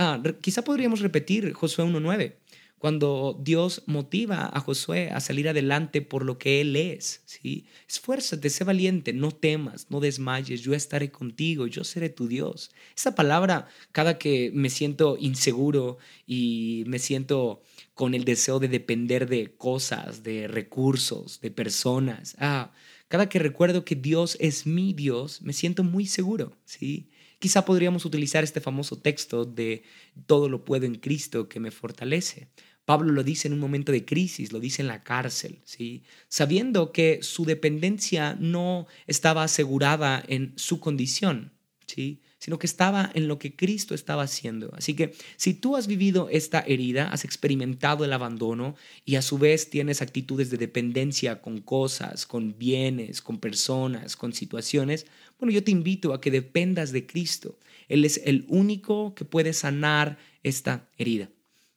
Ah, 0.00 0.22
quizá 0.40 0.62
podríamos 0.62 1.00
repetir 1.00 1.52
Josué 1.54 1.84
1.9, 1.84 2.36
cuando 2.78 3.36
Dios 3.42 3.82
motiva 3.86 4.48
a 4.52 4.60
Josué 4.60 5.10
a 5.10 5.18
salir 5.18 5.48
adelante 5.48 6.02
por 6.02 6.24
lo 6.24 6.38
que 6.38 6.60
Él 6.60 6.76
es. 6.76 7.22
¿sí? 7.24 7.66
Esfuérzate, 7.88 8.48
sé 8.48 8.62
valiente, 8.62 9.12
no 9.12 9.32
temas, 9.32 9.88
no 9.90 9.98
desmayes, 9.98 10.60
yo 10.60 10.72
estaré 10.72 11.10
contigo, 11.10 11.66
yo 11.66 11.82
seré 11.82 12.10
tu 12.10 12.28
Dios. 12.28 12.70
Esa 12.96 13.16
palabra, 13.16 13.66
cada 13.90 14.18
que 14.18 14.52
me 14.54 14.70
siento 14.70 15.16
inseguro 15.18 15.98
y 16.28 16.84
me 16.86 17.00
siento 17.00 17.60
con 17.94 18.14
el 18.14 18.24
deseo 18.24 18.60
de 18.60 18.68
depender 18.68 19.28
de 19.28 19.56
cosas, 19.56 20.22
de 20.22 20.46
recursos, 20.46 21.40
de 21.40 21.50
personas, 21.50 22.36
ah, 22.38 22.70
cada 23.08 23.28
que 23.28 23.40
recuerdo 23.40 23.84
que 23.84 23.96
Dios 23.96 24.36
es 24.38 24.64
mi 24.64 24.92
Dios, 24.92 25.42
me 25.42 25.52
siento 25.54 25.82
muy 25.82 26.06
seguro, 26.06 26.56
¿sí? 26.64 27.08
Quizá 27.38 27.64
podríamos 27.64 28.04
utilizar 28.04 28.42
este 28.42 28.60
famoso 28.60 28.98
texto 28.98 29.44
de 29.44 29.84
todo 30.26 30.48
lo 30.48 30.64
puedo 30.64 30.86
en 30.86 30.96
Cristo 30.96 31.48
que 31.48 31.60
me 31.60 31.70
fortalece. 31.70 32.48
Pablo 32.84 33.12
lo 33.12 33.22
dice 33.22 33.48
en 33.48 33.54
un 33.54 33.60
momento 33.60 33.92
de 33.92 34.04
crisis, 34.04 34.50
lo 34.50 34.60
dice 34.60 34.82
en 34.82 34.88
la 34.88 35.04
cárcel, 35.04 35.60
¿sí? 35.64 36.04
sabiendo 36.28 36.90
que 36.90 37.18
su 37.22 37.44
dependencia 37.44 38.34
no 38.40 38.86
estaba 39.06 39.44
asegurada 39.44 40.24
en 40.26 40.54
su 40.56 40.80
condición, 40.80 41.52
¿sí? 41.86 42.22
Sino 42.38 42.58
que 42.58 42.66
estaba 42.66 43.10
en 43.14 43.28
lo 43.28 43.38
que 43.38 43.54
Cristo 43.54 43.94
estaba 43.94 44.22
haciendo. 44.22 44.72
Así 44.76 44.94
que 44.94 45.14
si 45.36 45.54
tú 45.54 45.76
has 45.76 45.86
vivido 45.86 46.28
esta 46.30 46.60
herida, 46.60 47.08
has 47.10 47.24
experimentado 47.24 48.04
el 48.04 48.12
abandono 48.12 48.76
y 49.04 49.16
a 49.16 49.22
su 49.22 49.38
vez 49.38 49.70
tienes 49.70 50.02
actitudes 50.02 50.50
de 50.50 50.56
dependencia 50.56 51.42
con 51.42 51.60
cosas, 51.60 52.26
con 52.26 52.56
bienes, 52.58 53.20
con 53.20 53.38
personas, 53.38 54.16
con 54.16 54.32
situaciones, 54.32 55.06
bueno, 55.38 55.52
yo 55.52 55.62
te 55.62 55.70
invito 55.70 56.12
a 56.12 56.20
que 56.20 56.30
dependas 56.30 56.92
de 56.92 57.06
Cristo. 57.06 57.58
Él 57.88 58.04
es 58.04 58.20
el 58.24 58.44
único 58.48 59.14
que 59.14 59.24
puede 59.24 59.52
sanar 59.52 60.18
esta 60.42 60.88
herida. 60.98 61.30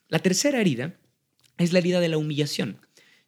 La 0.10 0.20
tercera 0.20 0.60
herida 0.60 0.96
es 1.58 1.72
la 1.74 1.80
herida 1.80 2.00
de 2.00 2.10
la 2.10 2.18
humillación. 2.18 2.78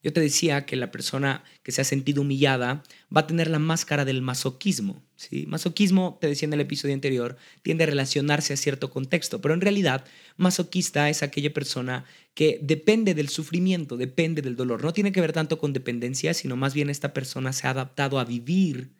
Yo 0.03 0.11
te 0.11 0.19
decía 0.19 0.65
que 0.65 0.75
la 0.75 0.91
persona 0.91 1.43
que 1.63 1.71
se 1.71 1.81
ha 1.81 1.85
sentido 1.85 2.21
humillada 2.21 2.83
va 3.15 3.21
a 3.21 3.27
tener 3.27 3.49
la 3.49 3.59
máscara 3.59 4.03
del 4.03 4.21
masoquismo. 4.21 5.01
¿sí? 5.15 5.45
Masoquismo, 5.47 6.17
te 6.19 6.27
decía 6.27 6.45
en 6.45 6.53
el 6.53 6.59
episodio 6.59 6.93
anterior, 6.93 7.37
tiende 7.61 7.85
a 7.85 7.87
relacionarse 7.87 8.53
a 8.53 8.57
cierto 8.57 8.89
contexto, 8.89 9.39
pero 9.39 9.53
en 9.53 9.61
realidad 9.61 10.03
masoquista 10.35 11.09
es 11.09 11.23
aquella 11.23 11.53
persona 11.53 12.03
que 12.33 12.59
depende 12.61 13.13
del 13.13 13.29
sufrimiento, 13.29 13.95
depende 13.95 14.41
del 14.41 14.57
dolor. 14.57 14.83
No 14.83 14.91
tiene 14.91 15.13
que 15.13 15.21
ver 15.21 15.31
tanto 15.31 15.57
con 15.57 15.71
dependencia, 15.71 16.33
sino 16.33 16.57
más 16.57 16.73
bien 16.73 16.89
esta 16.89 17.13
persona 17.13 17.53
se 17.53 17.67
ha 17.67 17.71
adaptado 17.71 18.19
a 18.19 18.25
vivir 18.25 18.91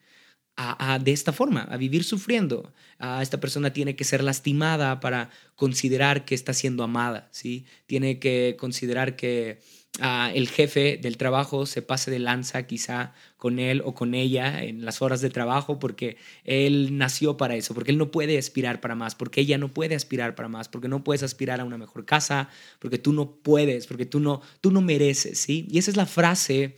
de 1.02 1.12
esta 1.12 1.34
forma, 1.34 1.64
a 1.64 1.78
vivir 1.78 2.04
sufriendo. 2.04 2.74
A 3.00 3.24
esta 3.24 3.40
persona 3.40 3.74
tiene 3.74 3.96
que 3.96 4.04
ser 4.04 4.24
lastimada 4.24 5.00
para 5.00 5.32
considerar 5.56 6.26
que 6.26 6.36
está 6.36 6.54
siendo 6.54 6.84
amada, 6.84 7.28
¿sí? 7.32 7.66
Tiene 7.88 8.20
que 8.20 8.56
considerar 8.60 9.16
que 9.16 9.62
el 10.02 10.50
jefe 10.50 10.98
del 10.98 11.18
trabajo 11.18 11.68
se 11.68 11.84
pase 11.84 12.10
de 12.10 12.18
lanza 12.18 12.66
quizá 12.66 13.14
con 13.38 13.60
él 13.60 13.84
o 13.86 13.94
con 13.94 14.16
ella 14.16 14.64
en 14.64 14.86
las 14.86 15.04
horas 15.04 15.22
de 15.22 15.30
trabajo 15.30 15.78
porque 15.78 16.18
él 16.46 16.98
nació 16.98 17.38
para 17.38 17.56
eso, 17.56 17.76
porque 17.76 17.92
él 17.92 18.00
no 18.00 18.10
puede 18.10 18.40
aspirar 18.40 18.82
para 18.82 18.96
más, 18.96 19.14
porque 19.14 19.42
ella 19.42 19.60
no 19.60 19.72
puede 19.72 19.94
aspirar 19.94 20.34
para 20.34 20.50
más, 20.50 20.68
porque 20.68 20.88
no 20.88 21.04
puedes 21.04 21.22
aspirar 21.22 21.60
a 21.60 21.66
una 21.66 21.78
mejor 21.78 22.06
casa, 22.06 22.50
porque 22.80 22.98
tú 22.98 23.14
no 23.14 23.36
puedes, 23.36 23.86
porque 23.86 24.08
tú 24.08 24.20
no, 24.20 24.42
tú 24.62 24.72
no 24.72 24.82
mereces, 24.82 25.38
¿sí? 25.38 25.68
Y 25.70 25.78
esa 25.78 25.92
es 25.92 25.98
la 25.98 26.08
frase 26.08 26.78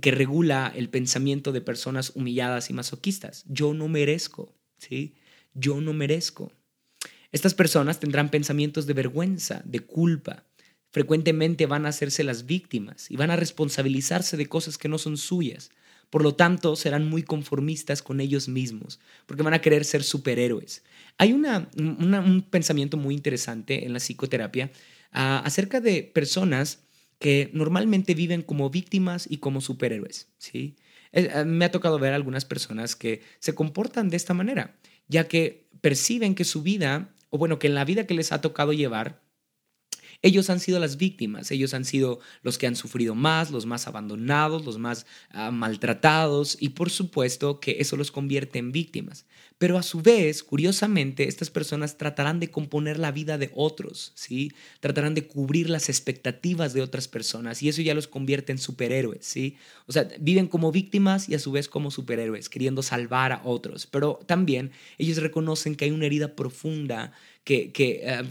que 0.00 0.10
regula 0.10 0.72
el 0.74 0.88
pensamiento 0.88 1.52
de 1.52 1.60
personas 1.60 2.12
humilladas 2.14 2.70
y 2.70 2.72
masoquistas. 2.72 3.44
Yo 3.46 3.74
no 3.74 3.88
merezco, 3.88 4.54
¿sí? 4.78 5.16
Yo 5.52 5.82
no 5.82 5.92
merezco. 5.92 6.50
Estas 7.30 7.52
personas 7.52 8.00
tendrán 8.00 8.30
pensamientos 8.30 8.86
de 8.86 8.94
vergüenza, 8.94 9.60
de 9.66 9.80
culpa, 9.80 10.47
frecuentemente 10.98 11.66
van 11.66 11.86
a 11.86 11.90
hacerse 11.90 12.24
las 12.24 12.44
víctimas 12.44 13.08
y 13.08 13.14
van 13.14 13.30
a 13.30 13.36
responsabilizarse 13.36 14.36
de 14.36 14.46
cosas 14.46 14.78
que 14.78 14.88
no 14.88 14.98
son 14.98 15.16
suyas. 15.16 15.70
Por 16.10 16.24
lo 16.24 16.34
tanto, 16.34 16.74
serán 16.74 17.08
muy 17.08 17.22
conformistas 17.22 18.02
con 18.02 18.20
ellos 18.20 18.48
mismos, 18.48 18.98
porque 19.24 19.44
van 19.44 19.54
a 19.54 19.60
querer 19.60 19.84
ser 19.84 20.02
superhéroes. 20.02 20.82
Hay 21.16 21.32
un 21.32 22.46
pensamiento 22.50 22.96
muy 22.96 23.14
interesante 23.14 23.86
en 23.86 23.92
la 23.92 24.00
psicoterapia 24.00 24.72
ah, 25.12 25.40
acerca 25.44 25.80
de 25.80 26.02
personas 26.02 26.80
que 27.20 27.48
normalmente 27.52 28.14
viven 28.14 28.42
como 28.42 28.68
víctimas 28.68 29.28
y 29.30 29.36
como 29.36 29.60
superhéroes. 29.60 30.26
¿sí? 30.38 30.74
Eh, 31.12 31.44
me 31.44 31.64
ha 31.64 31.70
tocado 31.70 32.00
ver 32.00 32.12
algunas 32.12 32.44
personas 32.44 32.96
que 32.96 33.22
se 33.38 33.54
comportan 33.54 34.08
de 34.08 34.16
esta 34.16 34.34
manera, 34.34 34.74
ya 35.06 35.28
que 35.28 35.68
perciben 35.80 36.34
que 36.34 36.42
su 36.42 36.64
vida, 36.64 37.14
o 37.30 37.38
bueno, 37.38 37.60
que 37.60 37.68
en 37.68 37.76
la 37.76 37.84
vida 37.84 38.04
que 38.04 38.14
les 38.14 38.32
ha 38.32 38.40
tocado 38.40 38.72
llevar, 38.72 39.27
ellos 40.20 40.50
han 40.50 40.58
sido 40.58 40.80
las 40.80 40.96
víctimas, 40.96 41.50
ellos 41.50 41.74
han 41.74 41.84
sido 41.84 42.18
los 42.42 42.58
que 42.58 42.66
han 42.66 42.74
sufrido 42.74 43.14
más, 43.14 43.50
los 43.50 43.66
más 43.66 43.86
abandonados, 43.86 44.64
los 44.64 44.78
más 44.78 45.06
ah, 45.30 45.50
maltratados 45.50 46.56
y 46.60 46.70
por 46.70 46.90
supuesto 46.90 47.60
que 47.60 47.76
eso 47.78 47.96
los 47.96 48.10
convierte 48.10 48.58
en 48.58 48.72
víctimas. 48.72 49.26
Pero 49.58 49.76
a 49.76 49.82
su 49.82 50.00
vez, 50.00 50.44
curiosamente, 50.44 51.26
estas 51.26 51.50
personas 51.50 51.98
tratarán 51.98 52.38
de 52.38 52.50
componer 52.50 52.98
la 52.98 53.10
vida 53.10 53.38
de 53.38 53.50
otros, 53.54 54.12
¿sí? 54.14 54.52
Tratarán 54.78 55.14
de 55.14 55.26
cubrir 55.26 55.68
las 55.68 55.88
expectativas 55.88 56.72
de 56.74 56.82
otras 56.82 57.08
personas 57.08 57.60
y 57.62 57.68
eso 57.68 57.82
ya 57.82 57.94
los 57.94 58.06
convierte 58.06 58.52
en 58.52 58.58
superhéroes, 58.58 59.24
¿sí? 59.24 59.56
O 59.86 59.92
sea, 59.92 60.08
viven 60.20 60.46
como 60.46 60.70
víctimas 60.70 61.28
y 61.28 61.34
a 61.34 61.40
su 61.40 61.50
vez 61.50 61.68
como 61.68 61.90
superhéroes, 61.90 62.48
queriendo 62.48 62.82
salvar 62.82 63.32
a 63.32 63.42
otros. 63.44 63.86
Pero 63.86 64.20
también 64.26 64.70
ellos 64.96 65.18
reconocen 65.18 65.74
que 65.74 65.86
hay 65.86 65.90
una 65.90 66.06
herida 66.06 66.36
profunda 66.36 67.12
que, 67.42 67.72
que 67.72 68.04
ah, 68.08 68.24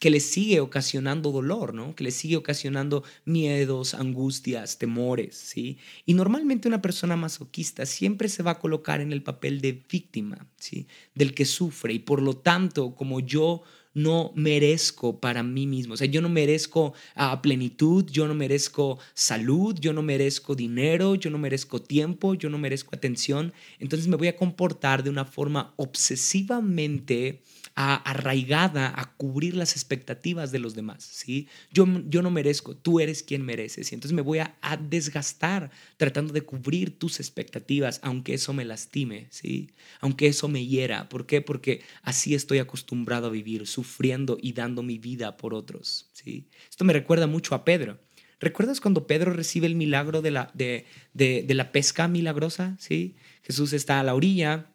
que 0.00 0.10
les 0.10 0.24
sigue 0.24 0.60
ocasionando 0.60 1.30
dolor, 1.30 1.74
¿no? 1.74 1.94
Que 1.94 2.04
les 2.04 2.14
sigue 2.14 2.36
ocasionando 2.36 3.04
miedos, 3.26 3.92
angustias, 3.92 4.78
temores, 4.78 5.36
¿sí? 5.36 5.76
Y 6.06 6.14
normalmente 6.14 6.68
una 6.68 6.80
persona 6.80 7.16
masoquista 7.16 7.84
siempre 7.84 8.30
se 8.30 8.42
va 8.42 8.52
a 8.52 8.58
colocar 8.58 9.02
en 9.02 9.12
el 9.12 9.22
papel 9.22 9.60
de 9.60 9.72
víctima, 9.72 10.48
¿sí? 10.56 10.88
Del 11.14 11.34
que 11.34 11.44
sufre 11.44 11.92
y 11.92 11.98
por 11.98 12.22
lo 12.22 12.34
tanto, 12.34 12.94
como 12.94 13.20
yo 13.20 13.62
no 13.94 14.32
merezco 14.34 15.20
para 15.20 15.42
mí 15.42 15.66
mismo. 15.66 15.94
O 15.94 15.96
sea, 15.96 16.06
yo 16.06 16.20
no 16.20 16.28
merezco 16.28 16.94
a 17.14 17.42
plenitud, 17.42 18.06
yo 18.10 18.28
no 18.28 18.34
merezco 18.34 18.98
salud, 19.14 19.76
yo 19.80 19.92
no 19.92 20.02
merezco 20.02 20.54
dinero, 20.54 21.14
yo 21.14 21.30
no 21.30 21.38
merezco 21.38 21.82
tiempo, 21.82 22.34
yo 22.34 22.48
no 22.50 22.58
merezco 22.58 22.94
atención. 22.94 23.52
Entonces 23.78 24.08
me 24.08 24.16
voy 24.16 24.28
a 24.28 24.36
comportar 24.36 25.02
de 25.02 25.10
una 25.10 25.24
forma 25.24 25.74
obsesivamente 25.76 27.42
arraigada 27.74 28.92
a 28.94 29.12
cubrir 29.16 29.54
las 29.56 29.72
expectativas 29.72 30.52
de 30.52 30.58
los 30.58 30.74
demás, 30.74 31.02
¿sí? 31.04 31.48
Yo, 31.72 31.86
yo 32.08 32.20
no 32.20 32.30
merezco, 32.30 32.76
tú 32.76 33.00
eres 33.00 33.22
quien 33.22 33.42
mereces 33.42 33.90
y 33.90 33.94
entonces 33.94 34.14
me 34.14 34.22
voy 34.22 34.40
a, 34.40 34.56
desgastar 34.88 35.70
tratando 35.96 36.32
de 36.32 36.42
cubrir 36.42 36.98
tus 36.98 37.20
expectativas, 37.20 38.00
aunque 38.02 38.34
eso 38.34 38.52
me 38.52 38.64
lastime, 38.64 39.26
¿sí? 39.30 39.70
Aunque 40.00 40.26
eso 40.26 40.48
me 40.48 40.66
hiera. 40.66 41.08
¿Por 41.08 41.26
qué? 41.26 41.40
Porque 41.40 41.82
así 42.02 42.34
estoy 42.34 42.58
acostumbrado 42.58 43.28
a 43.28 43.30
vivir, 43.30 43.66
sufriendo 43.80 44.36
y 44.40 44.52
dando 44.52 44.82
mi 44.82 44.98
vida 44.98 45.36
por 45.36 45.54
otros, 45.54 46.10
¿sí? 46.12 46.48
Esto 46.68 46.84
me 46.84 46.92
recuerda 46.92 47.26
mucho 47.26 47.54
a 47.54 47.64
Pedro. 47.64 47.98
¿Recuerdas 48.40 48.80
cuando 48.80 49.06
Pedro 49.06 49.32
recibe 49.32 49.66
el 49.66 49.74
milagro 49.74 50.20
de 50.22 50.30
la, 50.30 50.50
de, 50.54 50.86
de, 51.14 51.54
la 51.54 51.72
pesca 51.72 52.08
milagrosa? 52.08 52.76
¿sí? 52.78 53.16
Jesús 53.42 53.72
está 53.72 54.00
a 54.00 54.02
la 54.02 54.14
orilla, 54.14 54.66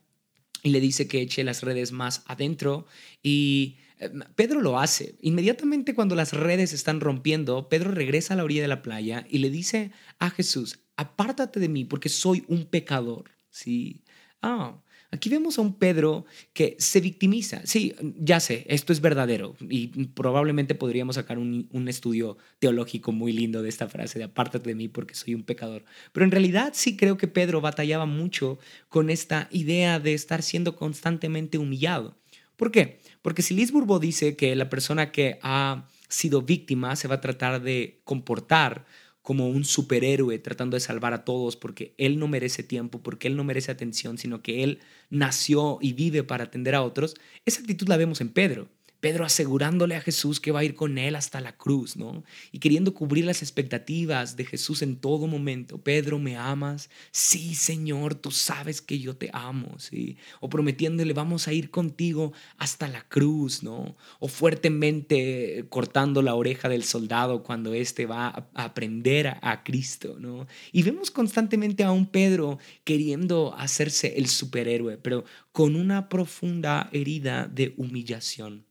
y 0.63 0.69
le 0.69 0.79
dice 0.79 1.07
que 1.07 1.21
eche 1.21 1.43
las 1.43 1.61
redes 1.61 1.91
más 1.91 2.23
adentro 2.25 2.85
y 3.21 3.77
Eh, 3.99 4.11
Pedro 4.35 4.59
lo 4.61 4.77
hace. 4.77 5.15
Inmediatamente 5.21 5.93
cuando 5.95 6.15
las 6.15 6.33
redes 6.33 6.73
están 6.73 6.99
rompiendo, 6.99 7.69
Pedro 7.69 7.91
regresa 7.91 8.33
a 8.33 8.37
la 8.37 8.43
orilla 8.43 8.61
de 8.61 8.67
la 8.67 8.81
playa 8.81 9.25
y 9.29 9.37
le 9.39 9.49
dice 9.49 9.91
a 10.19 10.29
Jesús, 10.29 10.79
apártate 10.97 11.59
de 11.59 11.69
mí 11.69 11.85
porque 11.85 12.09
soy 12.09 12.43
un 12.47 12.65
pecador. 12.65 13.31
Sí. 13.49 14.03
Ah, 14.41 14.83
Aquí 15.11 15.29
vemos 15.29 15.57
a 15.57 15.61
un 15.61 15.75
Pedro 15.75 16.25
que 16.53 16.75
se 16.79 16.99
victimiza. 16.99 17.61
Sí, 17.65 17.95
ya 18.17 18.39
sé, 18.39 18.65
esto 18.67 18.91
es 18.91 19.01
verdadero 19.01 19.55
y 19.61 19.87
probablemente 20.07 20.75
podríamos 20.75 21.15
sacar 21.15 21.37
un, 21.37 21.69
un, 21.71 21.87
estudio 21.87 22.37
teológico 22.59 23.11
muy 23.11 23.31
lindo 23.31 23.61
de 23.61 23.69
esta 23.69 23.87
frase 23.87 24.19
de 24.19 24.25
apártate 24.25 24.69
de 24.69 24.75
mí 24.75 24.87
porque 24.87 25.15
soy 25.15 25.35
un 25.35 25.43
pecador. 25.43 25.85
Pero 26.11 26.25
en 26.25 26.31
realidad 26.31 26.73
sí 26.75 26.97
creo 26.97 27.17
que 27.17 27.27
Pedro 27.27 27.61
batallaba 27.61 28.05
mucho 28.05 28.59
con 28.89 29.09
esta 29.09 29.47
idea 29.51 29.99
de 29.99 30.13
estar 30.13 30.41
siendo 30.41 30.75
constantemente 30.75 31.57
humillado. 31.57 32.17
¿Por 32.55 32.71
qué? 32.71 32.99
Porque 33.21 33.41
si 33.41 33.53
Liz 33.53 33.71
Burbo 33.71 33.99
dice 33.99 34.35
que 34.35 34.55
la 34.55 34.69
persona 34.69 35.11
que 35.11 35.39
ha 35.41 35.87
sido 36.07 36.41
víctima 36.41 36.95
se 36.95 37.07
va 37.07 37.15
a 37.15 37.21
tratar 37.21 37.61
de 37.61 37.99
comportar 38.03 38.85
como 39.25 39.49
un 39.49 39.65
superhéroe 39.65 40.37
tratando 40.37 40.75
de 40.75 40.81
salvar 40.81 41.13
a 41.15 41.25
todos 41.25 41.55
porque 41.55 41.95
él 41.97 42.19
no 42.19 42.27
merece 42.27 42.61
tiempo, 42.61 43.01
porque 43.01 43.27
él 43.27 43.35
no 43.35 43.43
merece 43.43 43.71
atención, 43.71 44.19
sino 44.19 44.43
que 44.43 44.63
él 44.63 44.77
nació 45.09 45.79
y 45.81 45.93
vive 45.93 46.21
para 46.23 46.43
atender 46.43 46.75
a 46.75 46.83
otros, 46.83 47.15
esa 47.43 47.61
actitud 47.61 47.87
la 47.87 47.97
vemos 47.97 48.21
en 48.21 48.29
Pedro. 48.29 48.69
Pedro 49.05 49.23
asegurándole 49.23 49.95
a 49.95 50.01
Jesús 50.01 50.39
que 50.39 50.51
va 50.51 50.61
a 50.61 50.63
ir 50.63 50.73
con 50.73 50.97
él 50.97 51.15
hasta 51.15 51.39
la 51.39 51.55
cruz, 51.55 51.95
¿no? 51.95 52.23
Y 52.51 52.57
queriendo 52.57 52.95
cubrir 52.95 53.23
las 53.23 53.43
expectativas 53.43 54.35
de 54.35 54.45
Jesús 54.45 54.81
en 54.81 54.95
todo 54.95 55.27
momento. 55.27 55.77
Pedro, 55.77 56.17
¿me 56.17 56.37
amas? 56.37 56.89
Sí, 57.11 57.53
Señor, 57.53 58.15
tú 58.15 58.31
sabes 58.31 58.81
que 58.81 58.97
yo 58.97 59.15
te 59.15 59.29
amo, 59.31 59.77
¿sí? 59.77 60.17
O 60.39 60.49
prometiéndole, 60.49 61.13
vamos 61.13 61.47
a 61.47 61.53
ir 61.53 61.69
contigo 61.69 62.33
hasta 62.57 62.87
la 62.87 63.07
cruz, 63.07 63.61
¿no? 63.61 63.95
O 64.17 64.27
fuertemente 64.27 65.67
cortando 65.69 66.23
la 66.23 66.33
oreja 66.33 66.67
del 66.67 66.83
soldado 66.83 67.43
cuando 67.43 67.75
éste 67.75 68.07
va 68.07 68.29
a 68.55 68.63
aprender 68.63 69.27
a, 69.27 69.39
a 69.39 69.63
Cristo, 69.63 70.17
¿no? 70.19 70.47
Y 70.71 70.81
vemos 70.81 71.11
constantemente 71.11 71.83
a 71.83 71.91
un 71.91 72.07
Pedro 72.07 72.57
queriendo 72.83 73.53
hacerse 73.55 74.17
el 74.17 74.25
superhéroe, 74.25 74.97
pero 74.97 75.25
con 75.51 75.75
una 75.75 76.09
profunda 76.09 76.89
herida 76.91 77.45
de 77.45 77.75
humillación. 77.77 78.65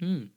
Mm. 0.00 0.30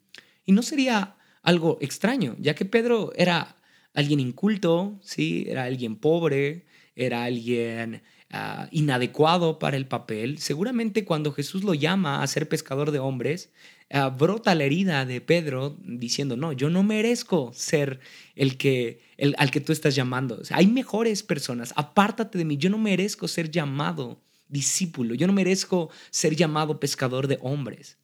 Y 0.45 0.51
no 0.51 0.61
sería 0.61 1.15
algo 1.41 1.77
extraño, 1.81 2.35
ya 2.39 2.55
que 2.55 2.65
Pedro 2.65 3.11
era 3.15 3.57
alguien 3.93 4.19
inculto, 4.19 4.99
¿sí? 5.03 5.45
era 5.47 5.65
alguien 5.65 5.95
pobre, 5.95 6.65
era 6.95 7.23
alguien 7.23 8.01
ah, 8.31 8.67
inadecuado 8.71 9.59
para 9.59 9.77
el 9.77 9.87
papel. 9.87 10.39
Seguramente 10.39 11.05
cuando 11.05 11.31
Jesús 11.31 11.63
lo 11.63 11.73
llama 11.73 12.21
a 12.21 12.27
ser 12.27 12.47
pescador 12.47 12.91
de 12.91 12.99
hombres, 12.99 13.51
ah, 13.91 14.09
brota 14.09 14.55
la 14.55 14.63
herida 14.63 15.05
de 15.05 15.21
Pedro 15.21 15.77
diciendo, 15.83 16.37
no, 16.37 16.53
yo 16.53 16.69
no 16.69 16.83
merezco 16.83 17.51
ser 17.53 17.99
el 18.35 18.57
que, 18.57 19.01
el, 19.17 19.35
al 19.37 19.51
que 19.51 19.61
tú 19.61 19.71
estás 19.71 19.95
llamando. 19.95 20.41
hay 20.51 20.67
mejores 20.67 21.23
personas, 21.23 21.73
apártate 21.75 22.37
de 22.37 22.45
mí, 22.45 22.57
yo 22.57 22.69
no 22.69 22.77
merezco 22.77 23.27
ser 23.27 23.51
llamado 23.51 24.21
discípulo, 24.47 25.15
yo 25.15 25.27
no 25.27 25.33
merezco 25.33 25.89
ser 26.11 26.35
llamado 26.35 26.79
pescador 26.79 27.27
de 27.27 27.39
hombres. 27.41 27.97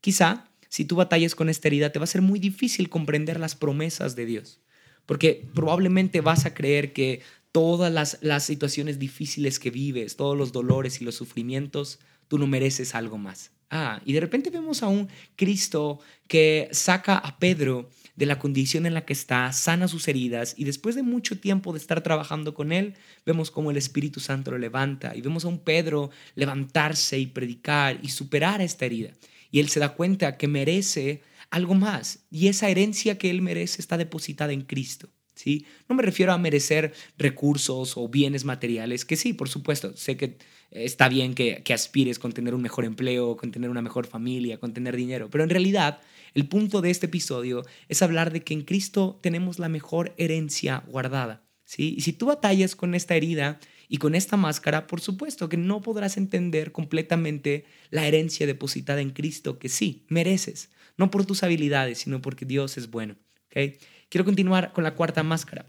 Quizá 0.00 0.48
si 0.76 0.84
tú 0.84 0.96
batallas 0.96 1.34
con 1.34 1.48
esta 1.48 1.68
herida, 1.68 1.90
te 1.90 1.98
va 1.98 2.04
a 2.04 2.06
ser 2.06 2.20
muy 2.20 2.38
difícil 2.38 2.90
comprender 2.90 3.40
las 3.40 3.54
promesas 3.54 4.14
de 4.14 4.26
Dios, 4.26 4.60
porque 5.06 5.48
probablemente 5.54 6.20
vas 6.20 6.44
a 6.44 6.52
creer 6.52 6.92
que 6.92 7.22
todas 7.50 7.90
las, 7.90 8.18
las 8.20 8.44
situaciones 8.44 8.98
difíciles 8.98 9.58
que 9.58 9.70
vives, 9.70 10.16
todos 10.16 10.36
los 10.36 10.52
dolores 10.52 11.00
y 11.00 11.06
los 11.06 11.14
sufrimientos, 11.14 11.98
tú 12.28 12.38
no 12.38 12.46
mereces 12.46 12.94
algo 12.94 13.16
más. 13.16 13.52
Ah, 13.70 14.02
y 14.04 14.12
de 14.12 14.20
repente 14.20 14.50
vemos 14.50 14.82
a 14.82 14.88
un 14.88 15.08
Cristo 15.34 15.98
que 16.28 16.68
saca 16.72 17.16
a 17.16 17.38
Pedro 17.38 17.88
de 18.14 18.26
la 18.26 18.38
condición 18.38 18.84
en 18.84 18.92
la 18.92 19.06
que 19.06 19.14
está, 19.14 19.50
sana 19.54 19.88
sus 19.88 20.06
heridas 20.08 20.54
y 20.58 20.64
después 20.64 20.94
de 20.94 21.02
mucho 21.02 21.40
tiempo 21.40 21.72
de 21.72 21.78
estar 21.78 22.02
trabajando 22.02 22.52
con 22.52 22.70
él, 22.70 22.96
vemos 23.24 23.50
cómo 23.50 23.70
el 23.70 23.78
Espíritu 23.78 24.20
Santo 24.20 24.50
lo 24.50 24.58
levanta 24.58 25.16
y 25.16 25.22
vemos 25.22 25.46
a 25.46 25.48
un 25.48 25.58
Pedro 25.58 26.10
levantarse 26.34 27.18
y 27.18 27.28
predicar 27.28 27.98
y 28.02 28.10
superar 28.10 28.60
esta 28.60 28.84
herida 28.84 29.12
y 29.56 29.60
él 29.60 29.70
se 29.70 29.80
da 29.80 29.94
cuenta 29.94 30.36
que 30.36 30.48
merece 30.48 31.22
algo 31.48 31.74
más 31.74 32.26
y 32.30 32.48
esa 32.48 32.68
herencia 32.68 33.16
que 33.16 33.30
él 33.30 33.40
merece 33.40 33.80
está 33.80 33.96
depositada 33.96 34.52
en 34.52 34.60
Cristo. 34.60 35.08
¿sí? 35.34 35.64
No 35.88 35.96
me 35.96 36.02
refiero 36.02 36.34
a 36.34 36.36
merecer 36.36 36.92
recursos 37.16 37.96
o 37.96 38.06
bienes 38.06 38.44
materiales, 38.44 39.06
que 39.06 39.16
sí, 39.16 39.32
por 39.32 39.48
supuesto, 39.48 39.96
sé 39.96 40.18
que 40.18 40.36
está 40.70 41.08
bien 41.08 41.34
que, 41.34 41.62
que 41.64 41.72
aspires 41.72 42.18
con 42.18 42.32
tener 42.32 42.54
un 42.54 42.60
mejor 42.60 42.84
empleo, 42.84 43.38
con 43.38 43.50
tener 43.50 43.70
una 43.70 43.80
mejor 43.80 44.06
familia, 44.06 44.60
con 44.60 44.74
tener 44.74 44.94
dinero, 44.94 45.30
pero 45.30 45.42
en 45.42 45.48
realidad 45.48 46.02
el 46.34 46.46
punto 46.48 46.82
de 46.82 46.90
este 46.90 47.06
episodio 47.06 47.64
es 47.88 48.02
hablar 48.02 48.34
de 48.34 48.42
que 48.42 48.52
en 48.52 48.60
Cristo 48.60 49.18
tenemos 49.22 49.58
la 49.58 49.70
mejor 49.70 50.12
herencia 50.18 50.84
guardada. 50.86 51.46
¿sí? 51.64 51.94
Y 51.96 52.02
si 52.02 52.12
tú 52.12 52.26
batallas 52.26 52.76
con 52.76 52.94
esta 52.94 53.16
herida, 53.16 53.58
y 53.88 53.98
con 53.98 54.14
esta 54.14 54.36
máscara, 54.36 54.86
por 54.86 55.00
supuesto 55.00 55.48
que 55.48 55.56
no 55.56 55.80
podrás 55.80 56.16
entender 56.16 56.72
completamente 56.72 57.64
la 57.90 58.06
herencia 58.06 58.46
depositada 58.46 59.00
en 59.00 59.10
Cristo 59.10 59.58
que 59.58 59.68
sí, 59.68 60.04
mereces, 60.08 60.70
no 60.96 61.10
por 61.10 61.26
tus 61.26 61.42
habilidades, 61.42 61.98
sino 61.98 62.20
porque 62.20 62.44
Dios 62.44 62.76
es 62.78 62.90
bueno. 62.90 63.16
¿okay? 63.46 63.78
Quiero 64.08 64.24
continuar 64.24 64.72
con 64.72 64.84
la 64.84 64.94
cuarta 64.94 65.22
máscara. 65.22 65.66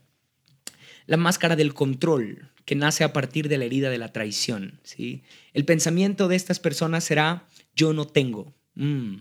La 1.05 1.17
máscara 1.17 1.55
del 1.55 1.73
control, 1.73 2.51
que 2.65 2.75
nace 2.75 3.03
a 3.03 3.13
partir 3.13 3.47
de 3.47 3.57
la 3.57 3.65
herida 3.65 3.89
de 3.89 3.97
la 3.97 4.11
traición. 4.11 4.79
¿sí? 4.83 5.23
El 5.53 5.63
pensamiento 5.63 6.27
de 6.27 6.35
estas 6.35 6.59
personas 6.59 7.03
será, 7.03 7.47
yo 7.75 7.93
no 7.93 8.05
tengo. 8.07 8.53
Mm, 8.75 9.17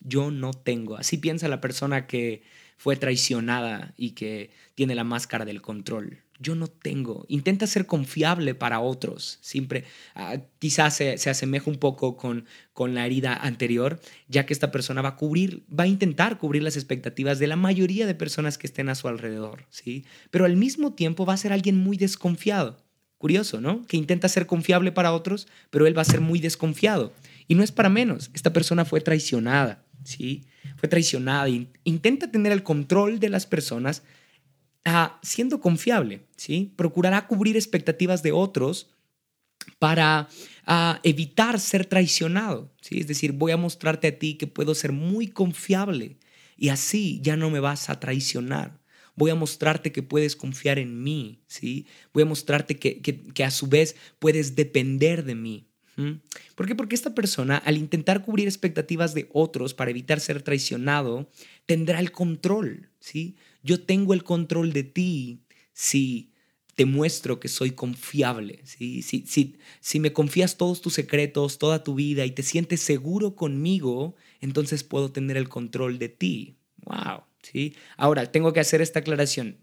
yo 0.00 0.30
no 0.30 0.52
tengo. 0.52 0.96
Así 0.96 1.18
piensa 1.18 1.48
la 1.48 1.60
persona 1.60 2.06
que 2.06 2.42
fue 2.78 2.96
traicionada 2.96 3.92
y 3.96 4.12
que 4.12 4.50
tiene 4.74 4.94
la 4.94 5.04
máscara 5.04 5.44
del 5.44 5.62
control 5.62 6.25
yo 6.38 6.54
no 6.54 6.68
tengo. 6.68 7.24
Intenta 7.28 7.66
ser 7.66 7.86
confiable 7.86 8.54
para 8.54 8.80
otros. 8.80 9.38
Siempre, 9.40 9.84
ah, 10.14 10.38
quizás 10.58 10.96
se, 10.96 11.18
se, 11.18 11.30
asemeja 11.30 11.70
un 11.70 11.76
poco 11.76 12.16
con, 12.16 12.46
con 12.72 12.94
la 12.94 13.06
herida 13.06 13.34
anterior, 13.34 14.00
ya 14.28 14.46
que 14.46 14.52
esta 14.52 14.70
persona 14.70 15.02
va 15.02 15.10
a 15.10 15.16
cubrir, 15.16 15.64
va 15.68 15.84
a 15.84 15.88
intentar 15.88 16.38
cubrir 16.38 16.62
las 16.62 16.76
expectativas 16.76 17.38
de 17.38 17.46
la 17.46 17.56
mayoría 17.56 18.06
de 18.06 18.14
personas 18.14 18.58
que 18.58 18.66
estén 18.66 18.88
a 18.88 18.94
su 18.94 19.08
alrededor, 19.08 19.64
¿sí? 19.70 20.04
Pero 20.30 20.44
al 20.44 20.56
mismo 20.56 20.94
tiempo 20.94 21.26
va 21.26 21.34
a 21.34 21.38
ser 21.38 21.52
alguien 21.52 21.76
muy 21.76 21.96
desconfiado. 21.96 22.84
Curioso, 23.18 23.62
¿no? 23.62 23.86
Que 23.86 23.96
intenta 23.96 24.28
ser 24.28 24.46
confiable 24.46 24.92
para 24.92 25.12
otros, 25.12 25.48
pero 25.70 25.86
él 25.86 25.96
va 25.96 26.02
a 26.02 26.04
ser 26.04 26.20
muy 26.20 26.38
desconfiado. 26.38 27.14
Y 27.48 27.54
no 27.54 27.62
es 27.62 27.72
para 27.72 27.88
menos. 27.88 28.30
Esta 28.34 28.52
persona 28.52 28.84
fue 28.84 29.00
traicionada, 29.00 29.84
¿sí? 30.04 30.44
Fue 30.76 30.88
traicionada. 30.88 31.48
Intenta 31.84 32.30
tener 32.30 32.52
el 32.52 32.62
control 32.62 33.18
de 33.18 33.30
las 33.30 33.46
personas 33.46 34.02
siendo 35.22 35.60
confiable, 35.60 36.26
¿sí? 36.36 36.72
Procurará 36.76 37.26
cubrir 37.26 37.56
expectativas 37.56 38.22
de 38.22 38.32
otros 38.32 38.90
para 39.78 40.28
evitar 41.02 41.60
ser 41.60 41.86
traicionado, 41.86 42.72
¿sí? 42.80 43.00
Es 43.00 43.06
decir, 43.06 43.32
voy 43.32 43.52
a 43.52 43.56
mostrarte 43.56 44.08
a 44.08 44.18
ti 44.18 44.34
que 44.34 44.46
puedo 44.46 44.74
ser 44.74 44.92
muy 44.92 45.28
confiable 45.28 46.18
y 46.56 46.68
así 46.70 47.20
ya 47.22 47.36
no 47.36 47.50
me 47.50 47.60
vas 47.60 47.90
a 47.90 48.00
traicionar. 48.00 48.80
Voy 49.14 49.30
a 49.30 49.34
mostrarte 49.34 49.92
que 49.92 50.02
puedes 50.02 50.36
confiar 50.36 50.78
en 50.78 51.02
mí, 51.02 51.42
¿sí? 51.46 51.86
Voy 52.12 52.22
a 52.22 52.26
mostrarte 52.26 52.78
que, 52.78 53.00
que, 53.00 53.44
a 53.44 53.50
su 53.50 53.66
vez 53.66 53.96
puedes 54.18 54.56
depender 54.56 55.24
de 55.24 55.34
mí. 55.34 55.68
¿Por 56.54 56.66
qué? 56.66 56.74
Porque 56.74 56.94
esta 56.94 57.14
persona, 57.14 57.56
al 57.56 57.78
intentar 57.78 58.22
cubrir 58.22 58.46
expectativas 58.46 59.14
de 59.14 59.30
otros 59.32 59.72
para 59.72 59.90
evitar 59.90 60.20
ser 60.20 60.42
traicionado, 60.42 61.30
tendrá 61.64 62.00
el 62.00 62.12
control, 62.12 62.90
¿sí? 63.00 63.36
Yo 63.66 63.82
tengo 63.82 64.14
el 64.14 64.22
control 64.22 64.72
de 64.72 64.84
ti 64.84 65.40
si 65.72 66.30
te 66.76 66.84
muestro 66.84 67.40
que 67.40 67.48
soy 67.48 67.72
confiable. 67.72 68.60
Si, 68.64 69.02
si, 69.02 69.56
si 69.80 70.00
me 70.00 70.12
confías 70.12 70.56
todos 70.56 70.80
tus 70.80 70.94
secretos, 70.94 71.58
toda 71.58 71.82
tu 71.82 71.96
vida 71.96 72.24
y 72.24 72.30
te 72.30 72.44
sientes 72.44 72.80
seguro 72.80 73.34
conmigo, 73.34 74.14
entonces 74.40 74.84
puedo 74.84 75.10
tener 75.10 75.36
el 75.36 75.48
control 75.48 75.98
de 75.98 76.10
ti. 76.10 76.58
Wow. 76.84 77.24
¿sí? 77.42 77.74
Ahora, 77.96 78.30
tengo 78.30 78.52
que 78.52 78.60
hacer 78.60 78.82
esta 78.82 79.00
aclaración. 79.00 79.58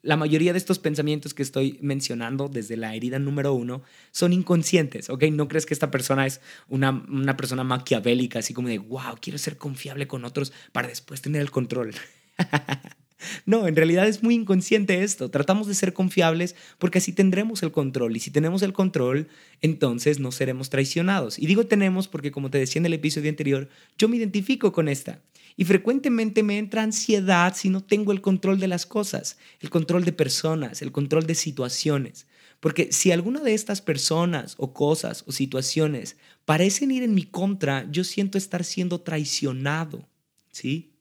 La 0.00 0.16
mayoría 0.16 0.52
de 0.52 0.58
estos 0.58 0.78
pensamientos 0.78 1.34
que 1.34 1.42
estoy 1.42 1.78
mencionando 1.82 2.48
desde 2.48 2.76
la 2.76 2.94
herida 2.94 3.18
número 3.18 3.52
uno 3.52 3.82
son 4.10 4.32
inconscientes, 4.32 5.10
¿ok? 5.10 5.24
No 5.32 5.48
crees 5.48 5.66
que 5.66 5.74
esta 5.74 5.90
persona 5.90 6.26
es 6.26 6.40
una, 6.68 6.90
una 6.90 7.36
persona 7.36 7.64
maquiavélica, 7.64 8.38
así 8.38 8.54
como 8.54 8.68
de, 8.68 8.78
wow, 8.78 9.16
quiero 9.20 9.38
ser 9.38 9.56
confiable 9.58 10.06
con 10.06 10.24
otros 10.24 10.52
para 10.72 10.88
después 10.88 11.20
tener 11.20 11.42
el 11.42 11.50
control. 11.50 11.94
No, 13.46 13.66
en 13.66 13.76
realidad 13.76 14.06
es 14.08 14.22
muy 14.22 14.34
inconsciente 14.34 15.02
esto. 15.02 15.30
Tratamos 15.30 15.66
de 15.66 15.74
ser 15.74 15.92
confiables 15.92 16.54
porque 16.78 16.98
así 16.98 17.12
tendremos 17.12 17.62
el 17.62 17.72
control. 17.72 18.16
Y 18.16 18.20
si 18.20 18.30
tenemos 18.30 18.62
el 18.62 18.72
control, 18.72 19.28
entonces 19.60 20.20
no 20.20 20.32
seremos 20.32 20.70
traicionados. 20.70 21.38
Y 21.38 21.46
digo 21.46 21.66
tenemos 21.66 22.08
porque, 22.08 22.30
como 22.30 22.50
te 22.50 22.58
decía 22.58 22.80
en 22.80 22.86
el 22.86 22.94
episodio 22.94 23.30
anterior, 23.30 23.68
yo 23.98 24.08
me 24.08 24.16
identifico 24.16 24.72
con 24.72 24.88
esta. 24.88 25.20
Y 25.56 25.64
frecuentemente 25.64 26.42
me 26.42 26.58
entra 26.58 26.82
ansiedad 26.82 27.54
si 27.56 27.68
no 27.68 27.82
tengo 27.82 28.12
el 28.12 28.20
control 28.20 28.58
de 28.58 28.68
las 28.68 28.86
cosas, 28.86 29.38
el 29.60 29.70
control 29.70 30.04
de 30.04 30.12
personas, 30.12 30.82
el 30.82 30.90
control 30.90 31.26
de 31.26 31.34
situaciones. 31.34 32.26
Porque 32.60 32.92
si 32.92 33.12
alguna 33.12 33.40
de 33.40 33.54
estas 33.54 33.80
personas 33.82 34.54
o 34.56 34.72
cosas 34.72 35.22
o 35.26 35.32
situaciones 35.32 36.16
parecen 36.44 36.90
ir 36.90 37.02
en 37.02 37.14
mi 37.14 37.24
contra, 37.24 37.86
yo 37.90 38.04
siento 38.04 38.38
estar 38.38 38.64
siendo 38.64 39.00
traicionado, 39.02 40.08
¿sí? 40.50 40.93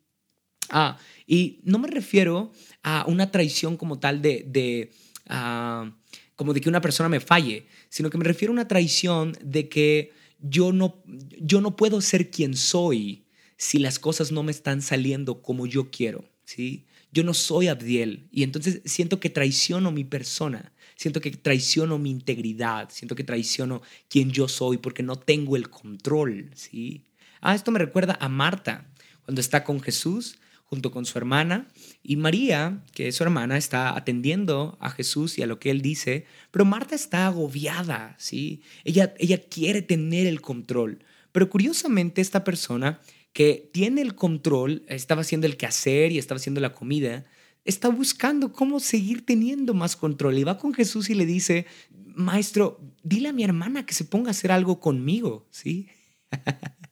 Ah, 0.70 0.98
y 1.28 1.60
no 1.64 1.80
me 1.80 1.88
refiero 1.88 2.52
a 2.84 3.06
una 3.08 3.32
traición 3.32 3.78
como 3.78 4.00
tal 4.00 4.22
de, 4.22 4.46
de 4.48 4.92
ah, 5.28 5.92
como 6.36 6.54
de 6.54 6.62
que 6.62 6.70
una 6.70 6.82
persona 6.82 7.10
me 7.10 7.20
falle, 7.20 7.68
sino 7.90 8.10
que 8.10 8.18
me 8.18 8.26
refiero 8.26 8.52
a 8.52 8.56
una 8.56 8.68
traición 8.68 9.38
de 9.42 9.70
que 9.70 10.12
yo 10.40 10.74
no, 10.74 11.02
yo 11.40 11.62
no 11.62 11.76
puedo 11.76 12.02
ser 12.02 12.30
quien 12.30 12.56
soy 12.56 13.24
si 13.58 13.80
las 13.80 14.00
cosas 14.00 14.32
no 14.32 14.44
me 14.44 14.52
están 14.52 14.82
saliendo 14.82 15.42
como 15.42 15.66
yo 15.66 15.90
quiero, 15.90 16.26
¿sí? 16.44 16.86
Yo 17.12 17.24
no 17.24 17.34
soy 17.34 17.68
Abdiel 17.68 18.28
y 18.32 18.44
entonces 18.44 18.82
siento 18.86 19.20
que 19.20 19.30
traiciono 19.30 19.92
mi 19.92 20.04
persona, 20.04 20.74
siento 20.96 21.22
que 21.22 21.32
traiciono 21.32 22.00
mi 22.00 22.10
integridad, 22.10 22.90
siento 22.92 23.16
que 23.16 23.24
traiciono 23.24 23.82
quien 24.10 24.32
yo 24.32 24.48
soy 24.48 24.78
porque 24.78 25.04
no 25.04 25.16
tengo 25.16 25.56
el 25.56 25.70
control, 25.70 26.50
¿sí? 26.56 27.06
Ah, 27.40 27.56
esto 27.56 27.72
me 27.72 27.80
recuerda 27.80 28.18
a 28.20 28.28
Marta, 28.30 28.90
cuando 29.26 29.42
está 29.42 29.64
con 29.64 29.80
Jesús 29.80 30.38
junto 30.74 30.90
con 30.90 31.06
su 31.06 31.20
hermana 31.20 31.68
y 32.02 32.16
María, 32.16 32.82
que 32.96 33.08
es 33.08 33.16
su 33.18 33.24
hermana, 33.24 33.58
está 33.58 33.96
atendiendo 33.96 34.76
a 34.82 34.90
Jesús 34.90 35.38
y 35.38 35.44
a 35.44 35.46
lo 35.46 35.60
que 35.60 35.70
él 35.70 35.84
dice, 35.84 36.26
pero 36.50 36.66
Marta 36.66 36.96
está 36.96 37.28
agobiada, 37.28 38.16
¿sí? 38.18 38.64
Ella, 38.84 39.14
ella 39.20 39.38
quiere 39.38 39.84
tener 39.84 40.26
el 40.26 40.42
control, 40.42 40.98
pero 41.32 41.48
curiosamente 41.48 42.22
esta 42.22 42.44
persona 42.44 43.02
que 43.34 43.70
tiene 43.72 44.02
el 44.02 44.16
control, 44.16 44.84
estaba 44.88 45.22
haciendo 45.22 45.46
el 45.46 45.58
quehacer 45.58 46.12
y 46.12 46.18
estaba 46.18 46.38
haciendo 46.38 46.60
la 46.60 46.74
comida, 46.74 47.24
está 47.64 47.90
buscando 47.90 48.52
cómo 48.52 48.80
seguir 48.80 49.28
teniendo 49.28 49.76
más 49.76 49.96
control 49.96 50.40
y 50.40 50.44
va 50.44 50.58
con 50.58 50.74
Jesús 50.74 51.12
y 51.12 51.14
le 51.14 51.28
dice, 51.28 51.68
maestro, 52.16 52.82
dile 53.04 53.30
a 53.30 53.34
mi 53.34 53.44
hermana 53.44 53.86
que 53.86 53.94
se 53.94 54.06
ponga 54.06 54.30
a 54.30 54.32
hacer 54.32 54.52
algo 54.52 54.80
conmigo, 54.80 55.46
¿sí? 55.52 55.88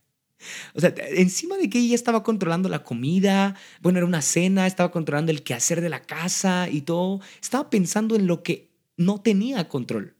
O 0.74 0.80
sea, 0.80 0.94
encima 1.10 1.58
de 1.58 1.70
que 1.70 1.80
ella 1.80 1.96
estaba 1.96 2.24
controlando 2.24 2.70
la 2.70 2.84
comida, 2.84 3.56
bueno, 3.82 4.00
era 4.00 4.06
una 4.06 4.22
cena, 4.22 4.68
estaba 4.68 4.92
controlando 4.92 5.32
el 5.32 5.44
quehacer 5.44 5.82
de 5.82 5.90
la 5.90 6.02
casa 6.02 6.70
y 6.70 6.82
todo, 6.82 7.22
estaba 7.42 7.70
pensando 7.70 8.16
en 8.16 8.28
lo 8.28 8.44
que 8.44 8.70
no 8.98 9.22
tenía 9.22 9.68
control. 9.68 10.16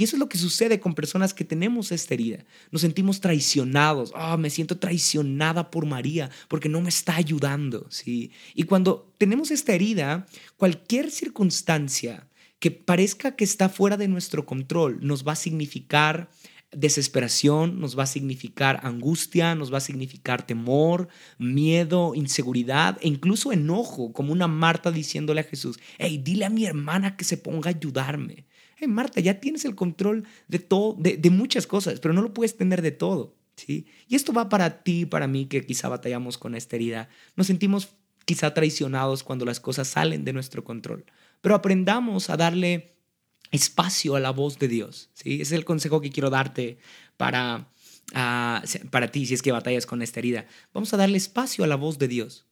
Y 0.00 0.04
eso 0.04 0.16
es 0.16 0.20
lo 0.20 0.30
que 0.30 0.38
sucede 0.38 0.80
con 0.80 0.94
personas 0.94 1.34
que 1.34 1.44
tenemos 1.44 1.92
esta 1.92 2.14
herida. 2.14 2.46
Nos 2.70 2.80
sentimos 2.80 3.20
traicionados. 3.20 4.12
Ah, 4.14 4.38
me 4.38 4.48
siento 4.48 4.78
traicionada 4.78 5.70
por 5.70 5.84
María 5.84 6.30
porque 6.48 6.70
no 6.70 6.80
me 6.80 6.88
está 6.88 7.16
ayudando, 7.16 7.86
¿sí? 7.90 8.30
Y 8.54 8.62
cuando 8.62 9.12
tenemos 9.18 9.50
esta 9.50 9.74
herida, 9.74 10.26
cualquier 10.56 11.10
circunstancia 11.10 12.26
que 12.60 12.70
parezca 12.70 13.36
que 13.36 13.44
está 13.44 13.68
fuera 13.68 13.98
de 13.98 14.08
nuestro 14.08 14.46
control 14.46 15.00
nos 15.02 15.26
va 15.26 15.32
a 15.32 15.36
significar 15.36 16.30
desesperación, 16.72 17.80
nos 17.80 17.98
va 17.98 18.04
a 18.04 18.06
significar 18.06 18.80
angustia, 18.84 19.54
nos 19.54 19.72
va 19.72 19.78
a 19.78 19.82
significar 19.82 20.46
temor, 20.46 21.08
miedo, 21.38 22.14
inseguridad 22.14 22.98
e 23.00 23.08
incluso 23.08 23.52
enojo, 23.52 24.12
como 24.12 24.32
una 24.32 24.46
Marta 24.46 24.92
diciéndole 24.92 25.40
a 25.40 25.44
Jesús, 25.44 25.78
hey, 25.98 26.20
dile 26.22 26.44
a 26.44 26.50
mi 26.50 26.64
hermana 26.64 27.16
que 27.16 27.24
se 27.24 27.36
ponga 27.36 27.70
a 27.70 27.74
ayudarme. 27.74 28.46
Hey, 28.76 28.88
Marta, 28.88 29.20
ya 29.20 29.40
tienes 29.40 29.64
el 29.64 29.74
control 29.74 30.24
de 30.48 30.58
todo, 30.58 30.96
de, 30.98 31.16
de 31.16 31.30
muchas 31.30 31.66
cosas, 31.66 32.00
pero 32.00 32.14
no 32.14 32.22
lo 32.22 32.32
puedes 32.32 32.56
tener 32.56 32.82
de 32.82 32.92
todo. 32.92 33.34
¿sí? 33.56 33.86
Y 34.08 34.14
esto 34.14 34.32
va 34.32 34.48
para 34.48 34.82
ti, 34.82 35.06
para 35.06 35.26
mí, 35.26 35.46
que 35.46 35.66
quizá 35.66 35.88
batallamos 35.88 36.38
con 36.38 36.54
esta 36.54 36.76
herida. 36.76 37.08
Nos 37.36 37.48
sentimos 37.48 37.90
quizá 38.24 38.54
traicionados 38.54 39.24
cuando 39.24 39.44
las 39.44 39.58
cosas 39.58 39.88
salen 39.88 40.24
de 40.24 40.32
nuestro 40.32 40.62
control, 40.62 41.04
pero 41.40 41.56
aprendamos 41.56 42.30
a 42.30 42.36
darle 42.36 42.94
espacio 43.50 44.14
a 44.16 44.20
la 44.20 44.30
voz 44.30 44.58
de 44.58 44.68
Dios. 44.68 45.10
¿sí? 45.14 45.34
Ese 45.34 45.42
es 45.42 45.52
el 45.52 45.64
consejo 45.64 46.00
que 46.00 46.10
quiero 46.10 46.30
darte 46.30 46.78
para, 47.16 47.68
ah, 48.14 48.62
para 48.90 49.10
ti 49.10 49.26
si 49.26 49.34
es 49.34 49.42
que 49.42 49.52
batallas 49.52 49.86
con 49.86 50.02
esta 50.02 50.20
herida. 50.20 50.46
Vamos 50.72 50.92
a 50.94 50.96
darle 50.96 51.16
espacio 51.16 51.64
a 51.64 51.66
la 51.66 51.76
voz 51.76 51.98
de 51.98 52.08
Dios. 52.08 52.46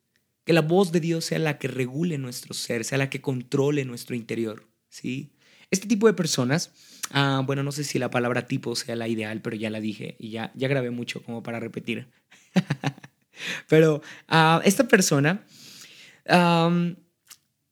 Que 0.44 0.52
la 0.52 0.62
voz 0.62 0.92
de 0.92 1.00
Dios 1.00 1.26
sea 1.26 1.38
la 1.38 1.58
que 1.58 1.68
regule 1.68 2.18
nuestro 2.18 2.54
ser, 2.54 2.84
sea 2.84 2.98
la 2.98 3.10
que 3.10 3.20
controle 3.20 3.84
nuestro 3.84 4.16
interior. 4.16 4.66
¿sí? 4.88 5.32
Este 5.70 5.86
tipo 5.86 6.06
de 6.06 6.14
personas, 6.14 6.72
ah, 7.10 7.42
bueno, 7.44 7.62
no 7.62 7.72
sé 7.72 7.84
si 7.84 7.98
la 7.98 8.10
palabra 8.10 8.46
tipo 8.46 8.74
sea 8.74 8.96
la 8.96 9.08
ideal, 9.08 9.42
pero 9.42 9.56
ya 9.56 9.70
la 9.70 9.80
dije 9.80 10.16
y 10.18 10.30
ya, 10.30 10.52
ya 10.54 10.68
grabé 10.68 10.90
mucho 10.90 11.22
como 11.22 11.42
para 11.42 11.60
repetir. 11.60 12.08
pero 13.68 14.02
uh, 14.30 14.60
esta 14.64 14.88
persona 14.88 15.44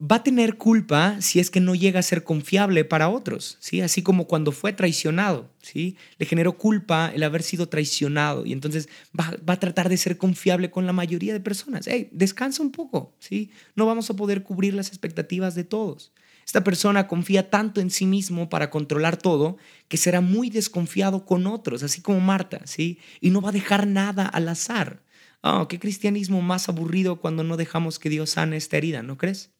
va 0.00 0.16
a 0.16 0.22
tener 0.22 0.58
culpa 0.58 1.20
si 1.20 1.40
es 1.40 1.50
que 1.50 1.60
no 1.60 1.74
llega 1.74 2.00
a 2.00 2.02
ser 2.02 2.22
confiable 2.22 2.84
para 2.84 3.08
otros, 3.08 3.56
¿sí? 3.60 3.80
Así 3.80 4.02
como 4.02 4.26
cuando 4.26 4.52
fue 4.52 4.72
traicionado, 4.72 5.50
¿sí? 5.62 5.96
Le 6.18 6.26
generó 6.26 6.58
culpa 6.58 7.10
el 7.14 7.22
haber 7.22 7.42
sido 7.42 7.68
traicionado 7.68 8.44
y 8.44 8.52
entonces 8.52 8.88
va, 9.18 9.32
a 9.46 9.58
tratar 9.58 9.88
de 9.88 9.96
ser 9.96 10.18
confiable 10.18 10.70
con 10.70 10.86
la 10.86 10.92
mayoría 10.92 11.32
de 11.32 11.40
personas. 11.40 11.86
Hey, 11.86 12.10
descansa 12.12 12.62
un 12.62 12.72
poco, 12.72 13.14
¿sí? 13.20 13.50
No 13.74 13.86
vamos 13.86 14.10
a 14.10 14.14
poder 14.14 14.42
cubrir 14.42 14.74
las 14.74 14.88
expectativas 14.88 15.54
de 15.54 15.64
todos. 15.64 16.12
Esta 16.44 16.62
persona 16.62 17.08
confía 17.08 17.50
tanto 17.50 17.80
en 17.80 17.90
sí 17.90 18.06
mismo 18.06 18.48
para 18.48 18.70
controlar 18.70 19.16
todo 19.16 19.56
que 19.88 19.96
será 19.96 20.20
muy 20.20 20.50
desconfiado 20.50 21.24
con 21.24 21.46
otros, 21.46 21.82
así 21.82 22.02
como 22.02 22.20
Marta, 22.20 22.60
¿sí? 22.66 23.00
Y 23.20 23.30
no 23.30 23.40
va 23.40 23.48
a 23.48 23.52
dejar 23.52 23.86
nada 23.86 24.26
al 24.26 24.48
azar. 24.48 25.02
Oh, 25.42 25.68
qué 25.68 25.78
cristianismo 25.78 26.42
más 26.42 26.68
aburrido 26.68 27.20
cuando 27.20 27.44
no 27.44 27.56
dejamos 27.56 27.98
que 27.98 28.10
Dios 28.10 28.30
sane 28.30 28.56
esta 28.56 28.76
herida, 28.76 29.02
¿no 29.02 29.16
crees? 29.16 29.55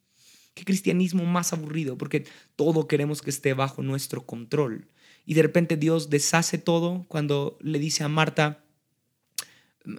Qué 0.57 0.65
cristianismo 0.65 1.27
más 1.27 1.53
aburrido, 1.53 1.99
porque 1.99 2.25
todo 2.57 2.89
queremos 2.89 3.21
que 3.21 3.29
esté 3.29 3.53
bajo 3.53 3.83
nuestro 3.83 4.25
control. 4.25 4.89
Y 5.27 5.35
de 5.35 5.43
repente 5.43 5.77
Dios 5.77 6.09
deshace 6.09 6.57
todo 6.57 7.05
cuando 7.09 7.59
le 7.61 7.79
dice 7.79 8.05
a 8.05 8.09
Marta, 8.09 8.65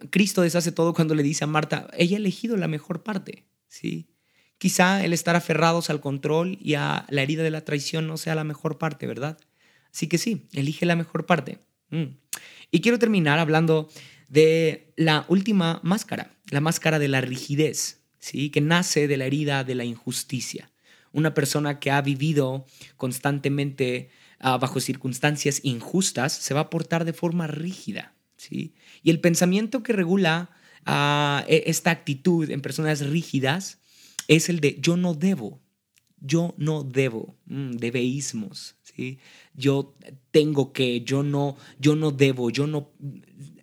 Cristo 0.10 0.42
deshace 0.42 0.72
todo 0.72 0.96
cuando 0.96 1.14
le 1.14 1.22
dice 1.22 1.44
a 1.44 1.48
Marta, 1.48 1.88
ella 1.96 2.18
ha 2.18 2.20
elegido 2.20 2.58
la 2.58 2.68
mejor 2.68 3.04
parte, 3.04 3.46
¿sí? 3.68 4.08
Quizá 4.58 5.06
el 5.06 5.14
estar 5.14 5.36
aferrados 5.36 5.92
al 5.92 6.02
control 6.02 6.58
y 6.60 6.74
a 6.74 7.06
la 7.10 7.22
herida 7.22 7.44
de 7.44 7.52
la 7.52 7.64
traición 7.64 8.08
no 8.08 8.18
sea 8.18 8.34
la 8.34 8.44
mejor 8.44 8.80
parte, 8.80 9.06
¿verdad? 9.06 9.38
Así 9.94 10.08
que 10.08 10.18
sí, 10.18 10.48
elige 10.54 10.88
la 10.88 10.96
mejor 10.96 11.28
parte. 11.28 11.60
Mm. 11.92 12.18
Y 12.72 12.82
quiero 12.82 12.98
terminar 12.98 13.38
hablando 13.38 13.90
de 14.28 14.92
la 14.96 15.24
última 15.28 15.82
máscara, 15.84 16.36
la 16.50 16.62
máscara 16.62 16.98
de 16.98 17.10
la 17.10 17.22
rigidez 17.22 18.07
que 18.20 18.62
nace 18.62 19.08
de 19.08 19.18
la 19.18 19.26
herida 19.26 19.64
de 19.64 19.76
la 19.76 19.86
injusticia. 19.86 20.72
Una 21.14 21.34
persona 21.34 21.80
que 21.80 21.92
ha 21.92 22.02
vivido 22.02 22.66
constantemente 22.98 24.10
ah, 24.40 24.58
bajo 24.58 24.80
circunstancias 24.80 25.62
injustas 25.64 26.34
se 26.34 26.54
va 26.54 26.62
a 26.62 26.70
portar 26.70 27.06
de 27.06 27.14
forma 27.14 27.48
rígida. 27.48 28.14
¿sí? 28.36 28.74
Y 29.04 29.10
el 29.10 29.20
pensamiento 29.20 29.84
que 29.84 29.94
regula 29.94 30.50
ah, 30.86 31.44
e, 31.48 31.64
esta 31.68 31.92
actitud 31.92 32.50
en 32.50 32.62
personas 32.62 33.02
rígidas 33.02 33.80
es 34.28 34.50
el 34.50 34.60
de 34.60 34.78
yo 34.80 34.98
no 34.98 35.14
debo, 35.14 35.60
yo 36.20 36.54
no 36.58 36.84
debo, 36.84 37.36
mm, 37.46 37.74
debeísmos, 37.74 38.76
¿sí? 38.84 39.20
Yo 39.54 39.96
tengo 40.32 40.74
que, 40.74 41.02
yo 41.02 41.24
no, 41.24 41.58
yo 41.80 41.96
no 41.96 42.12
debo, 42.12 42.50
yo 42.50 42.68
no, 42.68 42.90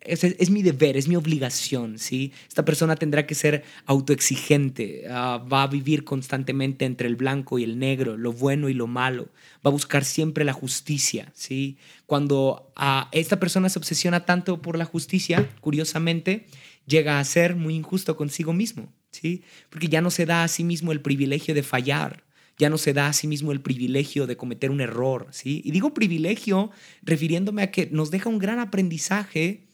es, 0.04 0.50
mi 0.50 0.62
deber, 0.62 0.96
es 0.96 1.08
mi 1.08 1.16
obligación, 1.16 1.98
¿sí? 1.98 2.32
Esta 2.46 2.64
persona 2.64 2.96
tendrá 2.96 3.26
que 3.26 3.34
ser 3.34 3.64
autoexigente, 3.86 5.04
ah, 5.10 5.44
va 5.50 5.62
a 5.62 5.66
vivir 5.66 6.04
constantemente 6.04 6.84
entre 6.84 7.08
el 7.08 7.16
blanco 7.16 7.58
y 7.58 7.64
el 7.64 7.78
negro, 7.78 8.16
lo 8.16 8.32
bueno 8.32 8.68
y 8.68 8.74
lo 8.74 8.86
malo, 8.86 9.28
va 9.64 9.70
a 9.70 9.70
buscar 9.70 10.04
siempre 10.04 10.44
la 10.44 10.52
justicia, 10.52 11.32
¿sí? 11.34 11.78
Cuando 12.06 12.72
esta 13.12 13.40
persona 13.40 13.68
se 13.68 13.78
obsesiona 13.78 14.26
tanto 14.26 14.60
por 14.60 14.76
la 14.76 14.84
justicia, 14.84 15.50
curiosamente, 15.60 16.46
llega 16.86 17.18
a 17.18 17.24
ser 17.24 17.56
muy 17.56 17.74
injusto 17.74 18.16
consigo 18.16 18.52
mismo, 18.52 18.92
¿sí? 19.10 19.42
Porque 19.70 19.88
ya 19.88 20.02
no 20.02 20.10
se 20.10 20.26
da 20.26 20.44
a 20.44 20.48
sí 20.48 20.64
mismo 20.64 20.92
el 20.92 21.00
privilegio 21.00 21.54
de 21.54 21.62
fallar, 21.62 22.23
ya 22.58 22.70
no 22.70 22.78
se 22.78 22.92
da 22.92 23.08
a 23.08 23.12
sí 23.12 23.26
mismo 23.26 23.52
el 23.52 23.60
privilegio 23.60 24.26
de 24.26 24.36
cometer 24.36 24.70
un 24.70 24.80
error, 24.80 25.28
¿sí? 25.30 25.60
Y 25.64 25.70
digo 25.72 25.94
privilegio 25.94 26.70
refiriéndome 27.02 27.62
a 27.62 27.70
que 27.70 27.88
nos 27.90 28.10
deja 28.10 28.28
un 28.28 28.38
gran 28.38 28.58
aprendizaje 28.58 29.68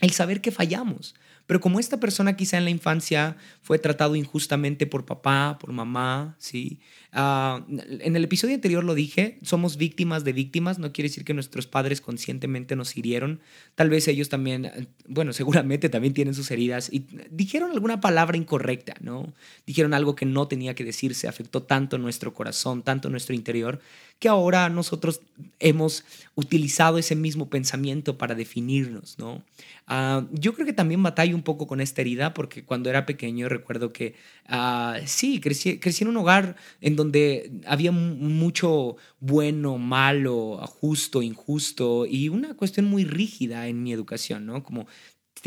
el 0.00 0.10
saber 0.10 0.40
que 0.40 0.50
fallamos. 0.50 1.14
Pero 1.46 1.60
como 1.60 1.78
esta 1.78 2.00
persona 2.00 2.36
quizá 2.36 2.56
en 2.56 2.64
la 2.64 2.70
infancia 2.70 3.36
fue 3.60 3.78
tratado 3.78 4.16
injustamente 4.16 4.86
por 4.86 5.04
papá, 5.04 5.58
por 5.60 5.72
mamá, 5.72 6.36
¿sí? 6.38 6.80
Ah, 7.12 7.64
en 7.68 8.16
el 8.16 8.24
episodio 8.24 8.54
anterior 8.54 8.82
lo 8.82 8.94
dije, 8.94 9.38
somos 9.42 9.76
víctimas 9.76 10.24
de 10.24 10.32
víctimas, 10.32 10.78
no 10.78 10.92
quiere 10.92 11.08
decir 11.08 11.24
que 11.24 11.34
nuestros 11.34 11.66
padres 11.66 12.00
conscientemente 12.00 12.76
nos 12.76 12.96
hirieron, 12.96 13.40
tal 13.74 13.90
vez 13.90 14.08
ellos 14.08 14.28
también, 14.28 14.88
bueno, 15.06 15.32
seguramente 15.32 15.88
también 15.88 16.14
tienen 16.14 16.34
sus 16.34 16.50
heridas 16.50 16.92
y 16.92 17.06
dijeron 17.30 17.70
alguna 17.70 18.00
palabra 18.00 18.36
incorrecta, 18.36 18.94
¿no? 19.00 19.32
Dijeron 19.66 19.94
algo 19.94 20.14
que 20.14 20.26
no 20.26 20.48
tenía 20.48 20.74
que 20.74 20.84
decirse, 20.84 21.28
afectó 21.28 21.62
tanto 21.62 21.98
nuestro 21.98 22.32
corazón, 22.32 22.82
tanto 22.82 23.10
nuestro 23.10 23.34
interior, 23.34 23.80
que 24.18 24.28
ahora 24.28 24.68
nosotros 24.68 25.20
hemos 25.58 26.04
utilizado 26.34 26.98
ese 26.98 27.14
mismo 27.16 27.48
pensamiento 27.50 28.16
para 28.16 28.34
definirnos, 28.34 29.18
¿no? 29.18 29.42
Ah, 29.86 30.26
yo 30.32 30.54
creo 30.54 30.66
que 30.66 30.72
también 30.72 31.02
batallo 31.02 31.36
un 31.36 31.42
poco 31.42 31.66
con 31.66 31.80
esta 31.80 32.00
herida 32.00 32.32
porque 32.32 32.64
cuando 32.64 32.88
era 32.88 33.04
pequeño 33.04 33.48
recuerdo 33.48 33.92
que 33.92 34.14
ah, 34.48 34.98
sí, 35.04 35.40
crecí, 35.40 35.78
crecí, 35.78 36.04
en 36.04 36.08
un 36.08 36.16
hogar 36.16 36.56
en 36.80 36.96
donde 36.96 37.52
había 37.66 37.92
mucho 37.92 38.96
bueno, 39.20 39.78
malo, 39.78 40.58
justo, 40.80 41.20
injusto 41.20 42.06
y 42.06 42.28
una 42.28 42.54
cuestión 42.54 42.86
muy 42.86 43.04
rígida 43.04 43.68
en 43.68 43.82
mi 43.82 43.92
educación, 43.92 44.46
¿no? 44.46 44.62
Como 44.62 44.86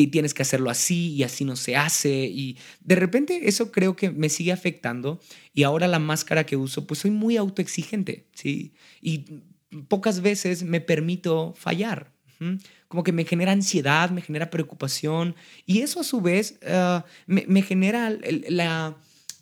tienes 0.05 0.36
que 0.36 0.43
hacerlo 0.43 0.69
así 0.69 1.15
y 1.15 1.23
así 1.23 1.43
no 1.43 1.55
se 1.55 1.75
hace 1.75 2.25
y 2.25 2.60
de 2.81 2.95
repente 2.95 3.49
eso 3.49 3.71
creo 3.71 3.95
que 3.95 4.12
me 4.12 4.29
sigue 4.29 4.51
afectando 4.51 5.19
y 5.55 5.63
ahora 5.63 5.88
la 5.88 5.97
máscara 5.97 6.45
que 6.45 6.55
uso 6.55 6.86
pues 6.86 6.99
soy 6.99 7.10
muy 7.10 7.38
autoexigente, 7.38 8.27
¿sí? 8.36 8.73
Y 9.01 9.25
pocas 9.88 10.21
veces 10.21 10.62
me 10.62 10.81
permito 10.81 11.55
fallar. 11.57 12.12
Como 12.88 13.03
que 13.03 13.12
me 13.12 13.25
genera 13.25 13.51
ansiedad, 13.51 14.12
me 14.12 14.21
genera 14.21 14.51
preocupación 14.51 15.36
y 15.65 15.79
eso 15.79 16.01
a 16.01 16.03
su 16.03 16.21
vez 16.21 16.60
ah, 16.67 17.03
me, 17.25 17.63
genera 17.63 18.15
la, 18.49 18.95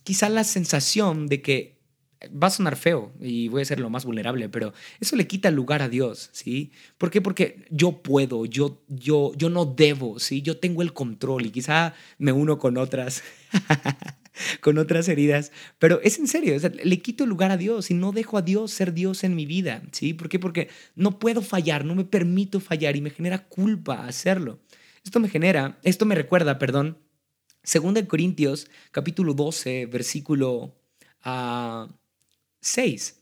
quizá 0.06 0.30
la 0.30 0.46
sensación 0.46 1.28
de 1.28 1.42
que 1.42 1.75
va 2.32 2.48
a 2.48 2.52
sonar 2.52 2.76
feo 2.76 3.14
y 3.20 3.48
voy 3.48 3.62
a 3.62 3.66
ser 3.66 3.80
lo 3.80 3.90
más 3.90 4.06
vulnerable, 4.06 4.50
pero 4.50 4.74
eso 5.00 5.16
le 5.16 5.28
quita 5.28 5.52
lugar 5.52 5.82
a 5.82 5.90
Dios, 5.90 6.30
¿sí? 6.32 6.72
¿Por 6.98 7.12
qué? 7.12 7.22
Porque 7.22 7.66
yo 7.70 8.04
puedo, 8.04 8.46
yo, 8.46 8.84
yo, 8.88 9.32
yo 9.36 9.50
no 9.50 9.66
debo, 9.66 10.20
¿sí? 10.20 10.42
Yo 10.42 10.58
tengo 10.58 10.82
el 10.82 10.94
control 10.94 11.46
y 11.46 11.52
quizá 11.52 11.94
me 12.18 12.32
uno 12.32 12.58
con 12.60 12.78
otras 12.78 13.24
con 14.62 14.78
otras 14.78 15.08
heridas, 15.08 15.52
pero 15.80 16.02
es 16.02 16.20
en 16.20 16.28
serio, 16.28 16.56
le 16.84 17.00
quito 17.00 17.26
lugar 17.26 17.52
a 17.52 17.58
Dios 17.58 17.92
y 17.92 17.94
no 17.94 18.12
dejo 18.12 18.38
a 18.38 18.42
Dios 18.42 18.72
ser 18.72 18.94
Dios 18.94 19.24
en 19.24 19.36
mi 19.36 19.46
vida, 19.46 19.82
¿sí? 19.92 20.14
¿Por 20.14 20.30
qué? 20.30 20.40
Porque 20.40 20.70
no 20.96 21.20
puedo 21.20 21.42
fallar, 21.42 21.86
no 21.86 21.96
me 21.96 22.06
permito 22.06 22.60
fallar 22.60 22.96
y 22.96 23.02
me 23.02 23.10
genera 23.10 23.48
culpa 23.48 24.06
hacerlo. 24.06 24.60
Esto 25.04 25.20
me 25.20 25.30
genera, 25.30 25.78
esto 25.84 26.06
me 26.06 26.16
recuerda, 26.16 26.58
perdón, 26.58 26.98
2 27.64 28.04
Corintios 28.08 28.70
capítulo 28.92 29.34
12, 29.34 29.88
versículo 29.88 30.76
6. 32.66 33.22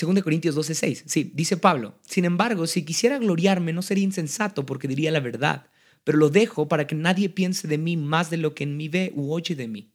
2 0.00 0.22
Corintios 0.22 0.54
12, 0.54 0.74
6. 0.74 1.04
Sí, 1.06 1.32
dice 1.34 1.56
Pablo, 1.56 1.98
sin 2.02 2.24
embargo, 2.24 2.66
si 2.66 2.84
quisiera 2.84 3.18
gloriarme 3.18 3.72
no 3.72 3.82
sería 3.82 4.04
insensato 4.04 4.64
porque 4.66 4.88
diría 4.88 5.10
la 5.10 5.20
verdad 5.20 5.66
pero 6.08 6.16
lo 6.16 6.30
dejo 6.30 6.68
para 6.68 6.86
que 6.86 6.94
nadie 6.94 7.28
piense 7.28 7.68
de 7.68 7.76
mí 7.76 7.98
más 7.98 8.30
de 8.30 8.38
lo 8.38 8.54
que 8.54 8.64
en 8.64 8.78
mí 8.78 8.88
ve 8.88 9.12
u 9.14 9.30
oye 9.30 9.54
de 9.54 9.68
mí, 9.68 9.92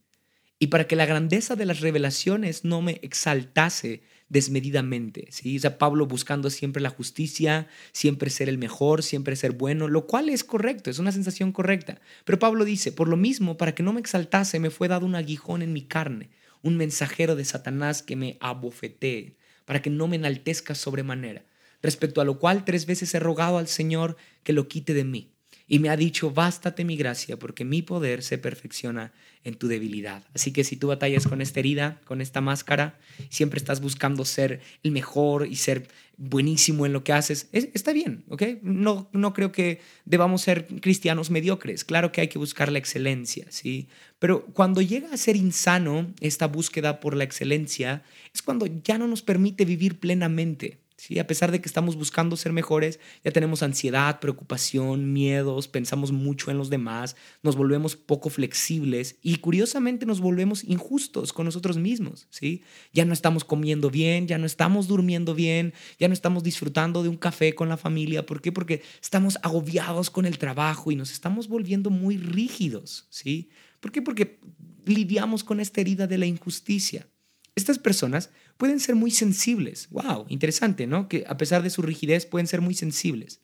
y 0.60 0.67
para 0.67 0.86
que 0.86 0.95
la 0.95 1.08
grandeza 1.08 1.56
de 1.56 1.65
las 1.65 1.80
revelaciones 1.80 2.63
no 2.63 2.84
me 2.84 2.99
exaltase 3.02 4.04
desmedidamente. 4.30 5.28
¿sí? 5.32 5.58
O 5.58 5.60
sea, 5.60 5.80
Pablo 5.80 6.06
buscando 6.06 6.52
siempre 6.52 6.84
la 6.84 6.91
justicia, 6.91 7.67
siempre 7.93 8.30
ser 8.30 8.47
el 8.47 8.60
mejor, 8.60 9.02
siempre 9.02 9.36
ser 9.36 9.54
bueno, 9.54 9.88
lo 9.88 10.06
cual 10.06 10.30
es 10.30 10.43
correcto, 10.43 10.91
es 10.91 10.99
una 10.99 11.12
sensación 11.12 11.52
correcta. 11.52 11.99
Pero 12.26 12.38
Pablo 12.38 12.63
dice, 12.63 12.91
por 12.91 13.08
lo 13.08 13.17
mismo, 13.17 13.58
para 13.58 13.73
que 13.73 13.82
no 13.82 13.91
me 13.91 13.99
exaltase, 13.99 14.60
me 14.60 14.69
fue 14.69 14.88
dado 14.88 15.08
un 15.08 15.15
aguijón 15.15 15.63
en 15.63 15.73
mi 15.73 15.82
carne, 15.82 16.30
un 16.63 16.78
mensajero 16.78 17.36
de 17.36 17.45
Satanás 17.45 18.02
que 18.02 18.15
me 18.15 18.38
abofetee, 18.39 19.38
para 19.65 19.82
que 19.82 19.91
no 19.91 20.08
me 20.08 20.15
enaltezca 20.15 20.73
sobremanera. 20.73 21.45
Respecto 21.82 22.21
a 22.21 22.26
lo 22.26 22.39
cual 22.39 22.65
tres 22.65 22.88
veces 22.88 23.13
he 23.13 23.19
rogado 23.19 23.60
al 23.60 23.67
Señor 23.67 24.17
que 24.43 24.54
lo 24.54 24.67
quite 24.67 24.95
de 24.95 25.04
mí 25.04 25.34
y 25.67 25.80
me 25.80 25.89
ha 25.89 25.97
dicho, 25.97 26.32
bástate 26.32 26.84
mi 26.84 26.97
gracia, 26.97 27.39
porque 27.39 27.63
mi 27.63 27.82
poder 27.82 28.21
se 28.21 28.38
perfecciona 28.38 29.13
en 29.43 29.56
tu 29.56 29.67
debilidad. 29.67 30.23
Así 30.34 30.52
que 30.52 30.63
si 30.63 30.76
tú 30.76 30.88
batallas 30.88 31.26
con 31.26 31.41
esta 31.41 31.60
herida, 31.60 32.02
con 32.06 32.21
esta 32.21 32.41
máscara, 32.41 32.99
siempre 33.30 33.58
estás 33.58 33.80
buscando 33.80 34.26
ser 34.26 34.62
el 34.84 34.91
mejor 34.91 35.47
y 35.47 35.56
ser 35.56 35.88
buenísimo 36.17 36.86
en 36.86 36.93
lo 36.93 37.04
que 37.04 37.13
haces, 37.13 37.49
está 37.52 37.91
bien, 37.91 38.23
¿ok? 38.30 38.43
No, 38.62 39.10
no 39.13 39.34
creo 39.34 39.52
que 39.52 39.82
debamos 40.06 40.41
ser 40.41 40.67
cristianos 40.82 41.32
mediocres. 41.32 41.84
Claro 41.84 42.12
que 42.12 42.21
hay 42.21 42.28
que 42.28 42.38
buscar 42.38 42.71
la 42.71 42.80
excelencia, 42.80 43.47
¿sí? 43.49 43.88
Pero 44.19 44.45
cuando 44.47 44.82
llega 44.82 45.12
a 45.12 45.17
ser 45.17 45.36
insano 45.36 46.13
esta 46.19 46.47
búsqueda 46.47 46.99
por 46.99 47.15
la 47.15 47.23
excelencia, 47.23 48.04
es 48.34 48.41
cuando 48.41 48.67
ya 48.67 48.97
no 48.97 49.08
nos 49.08 49.21
permite 49.21 49.65
vivir 49.65 49.99
plenamente. 49.99 50.83
A 51.19 51.27
pesar 51.27 51.51
de 51.51 51.61
que 51.61 51.67
estamos 51.67 51.95
buscando 51.95 52.37
ser 52.37 52.53
mejores, 52.53 52.99
ya 53.23 53.31
tenemos 53.31 53.61
ansiedad, 53.61 54.19
preocupación, 54.19 55.11
miedos, 55.13 55.67
pensamos 55.67 56.11
mucho 56.11 56.49
en 56.49 56.57
los 56.57 56.69
demás, 56.69 57.15
nos 57.41 57.55
volvemos 57.55 57.95
poco 57.95 58.29
flexibles 58.29 59.17
y 59.21 59.37
curiosamente 59.37 60.05
nos 60.05 60.21
volvemos 60.21 60.63
injustos 60.63 61.33
con 61.33 61.45
nosotros 61.45 61.77
mismos, 61.77 62.27
¿sí? 62.29 62.63
Ya 62.93 63.05
no 63.05 63.13
estamos 63.13 63.43
comiendo 63.43 63.89
bien, 63.89 64.27
ya 64.27 64.37
no 64.37 64.45
estamos 64.45 64.87
durmiendo 64.87 65.35
bien, 65.35 65.73
ya 65.99 66.07
no 66.07 66.13
estamos 66.13 66.43
disfrutando 66.43 67.03
de 67.03 67.09
un 67.09 67.17
café 67.17 67.53
con 67.53 67.69
la 67.69 67.77
familia. 67.77 68.25
¿Por 68.25 68.41
qué? 68.41 68.51
Porque 68.51 68.81
estamos 69.01 69.37
agobiados 69.43 70.09
con 70.09 70.25
el 70.25 70.37
trabajo 70.37 70.91
y 70.91 70.95
nos 70.95 71.11
estamos 71.11 71.47
volviendo 71.47 71.89
muy 71.89 72.17
rígidos, 72.17 73.07
¿sí? 73.09 73.49
¿Por 73.79 73.91
qué? 73.91 74.01
Porque 74.01 74.39
lidiamos 74.85 75.43
con 75.43 75.59
esta 75.59 75.81
herida 75.81 76.07
de 76.07 76.17
la 76.17 76.25
injusticia. 76.25 77.07
Estas 77.55 77.79
personas 77.79 78.31
pueden 78.57 78.79
ser 78.79 78.95
muy 78.95 79.11
sensibles. 79.11 79.89
¡Wow! 79.91 80.25
Interesante, 80.29 80.87
¿no? 80.87 81.07
Que 81.07 81.23
a 81.27 81.37
pesar 81.37 81.63
de 81.63 81.69
su 81.69 81.81
rigidez 81.81 82.25
pueden 82.25 82.47
ser 82.47 82.61
muy 82.61 82.73
sensibles. 82.73 83.41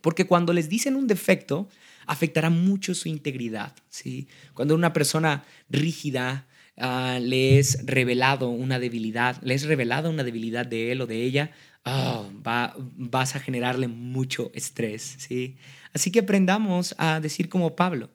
Porque 0.00 0.26
cuando 0.26 0.52
les 0.52 0.68
dicen 0.68 0.96
un 0.96 1.06
defecto, 1.06 1.68
afectará 2.06 2.50
mucho 2.50 2.94
su 2.94 3.08
integridad. 3.08 3.74
¿sí? 3.88 4.28
Cuando 4.54 4.74
una 4.74 4.92
persona 4.92 5.44
rígida 5.68 6.46
uh, 6.76 7.18
le 7.20 7.58
es 7.58 7.84
revelado 7.86 8.48
una 8.48 8.78
debilidad, 8.78 9.40
le 9.42 9.54
es 9.54 9.64
revelada 9.64 10.10
una 10.10 10.24
debilidad 10.24 10.66
de 10.66 10.92
él 10.92 11.00
o 11.00 11.06
de 11.06 11.22
ella, 11.22 11.52
oh, 11.84 12.30
va, 12.46 12.74
vas 12.78 13.36
a 13.36 13.40
generarle 13.40 13.88
mucho 13.88 14.50
estrés. 14.54 15.16
¿sí? 15.18 15.56
Así 15.92 16.10
que 16.10 16.20
aprendamos 16.20 16.94
a 16.98 17.20
decir 17.20 17.48
como 17.48 17.76
Pablo, 17.76 18.10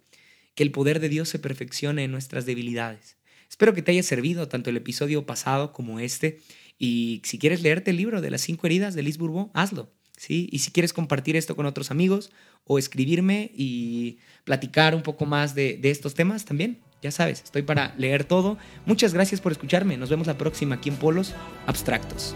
que 0.55 0.63
el 0.63 0.71
poder 0.71 0.99
de 0.99 1.09
Dios 1.09 1.29
se 1.29 1.39
perfeccione 1.39 2.03
en 2.03 2.11
nuestras 2.11 2.45
debilidades. 2.45 3.18
Espero 3.49 3.73
que 3.73 3.81
te 3.81 3.91
haya 3.91 4.03
servido 4.03 4.47
tanto 4.47 4.69
el 4.69 4.77
episodio 4.77 5.25
pasado 5.25 5.73
como 5.73 5.99
este. 5.99 6.39
Y 6.77 7.21
si 7.25 7.39
quieres 7.39 7.61
leerte 7.61 7.91
el 7.91 7.97
libro 7.97 8.21
de 8.21 8.31
las 8.31 8.41
cinco 8.41 8.67
heridas 8.67 8.93
de 8.95 9.03
Liz 9.03 9.17
hazlo. 9.53 9.91
¿sí? 10.15 10.47
Y 10.51 10.59
si 10.59 10.71
quieres 10.71 10.93
compartir 10.93 11.35
esto 11.35 11.55
con 11.55 11.65
otros 11.65 11.91
amigos 11.91 12.31
o 12.65 12.77
escribirme 12.77 13.51
y 13.55 14.19
platicar 14.43 14.95
un 14.95 15.01
poco 15.01 15.25
más 15.25 15.55
de, 15.55 15.77
de 15.77 15.89
estos 15.89 16.13
temas 16.13 16.45
también, 16.45 16.79
ya 17.01 17.11
sabes, 17.11 17.41
estoy 17.43 17.63
para 17.63 17.95
leer 17.97 18.23
todo. 18.23 18.57
Muchas 18.85 19.13
gracias 19.13 19.41
por 19.41 19.51
escucharme. 19.51 19.97
Nos 19.97 20.09
vemos 20.09 20.27
la 20.27 20.37
próxima 20.37 20.75
aquí 20.75 20.89
en 20.89 20.97
Polos 20.97 21.33
Abstractos. 21.65 22.35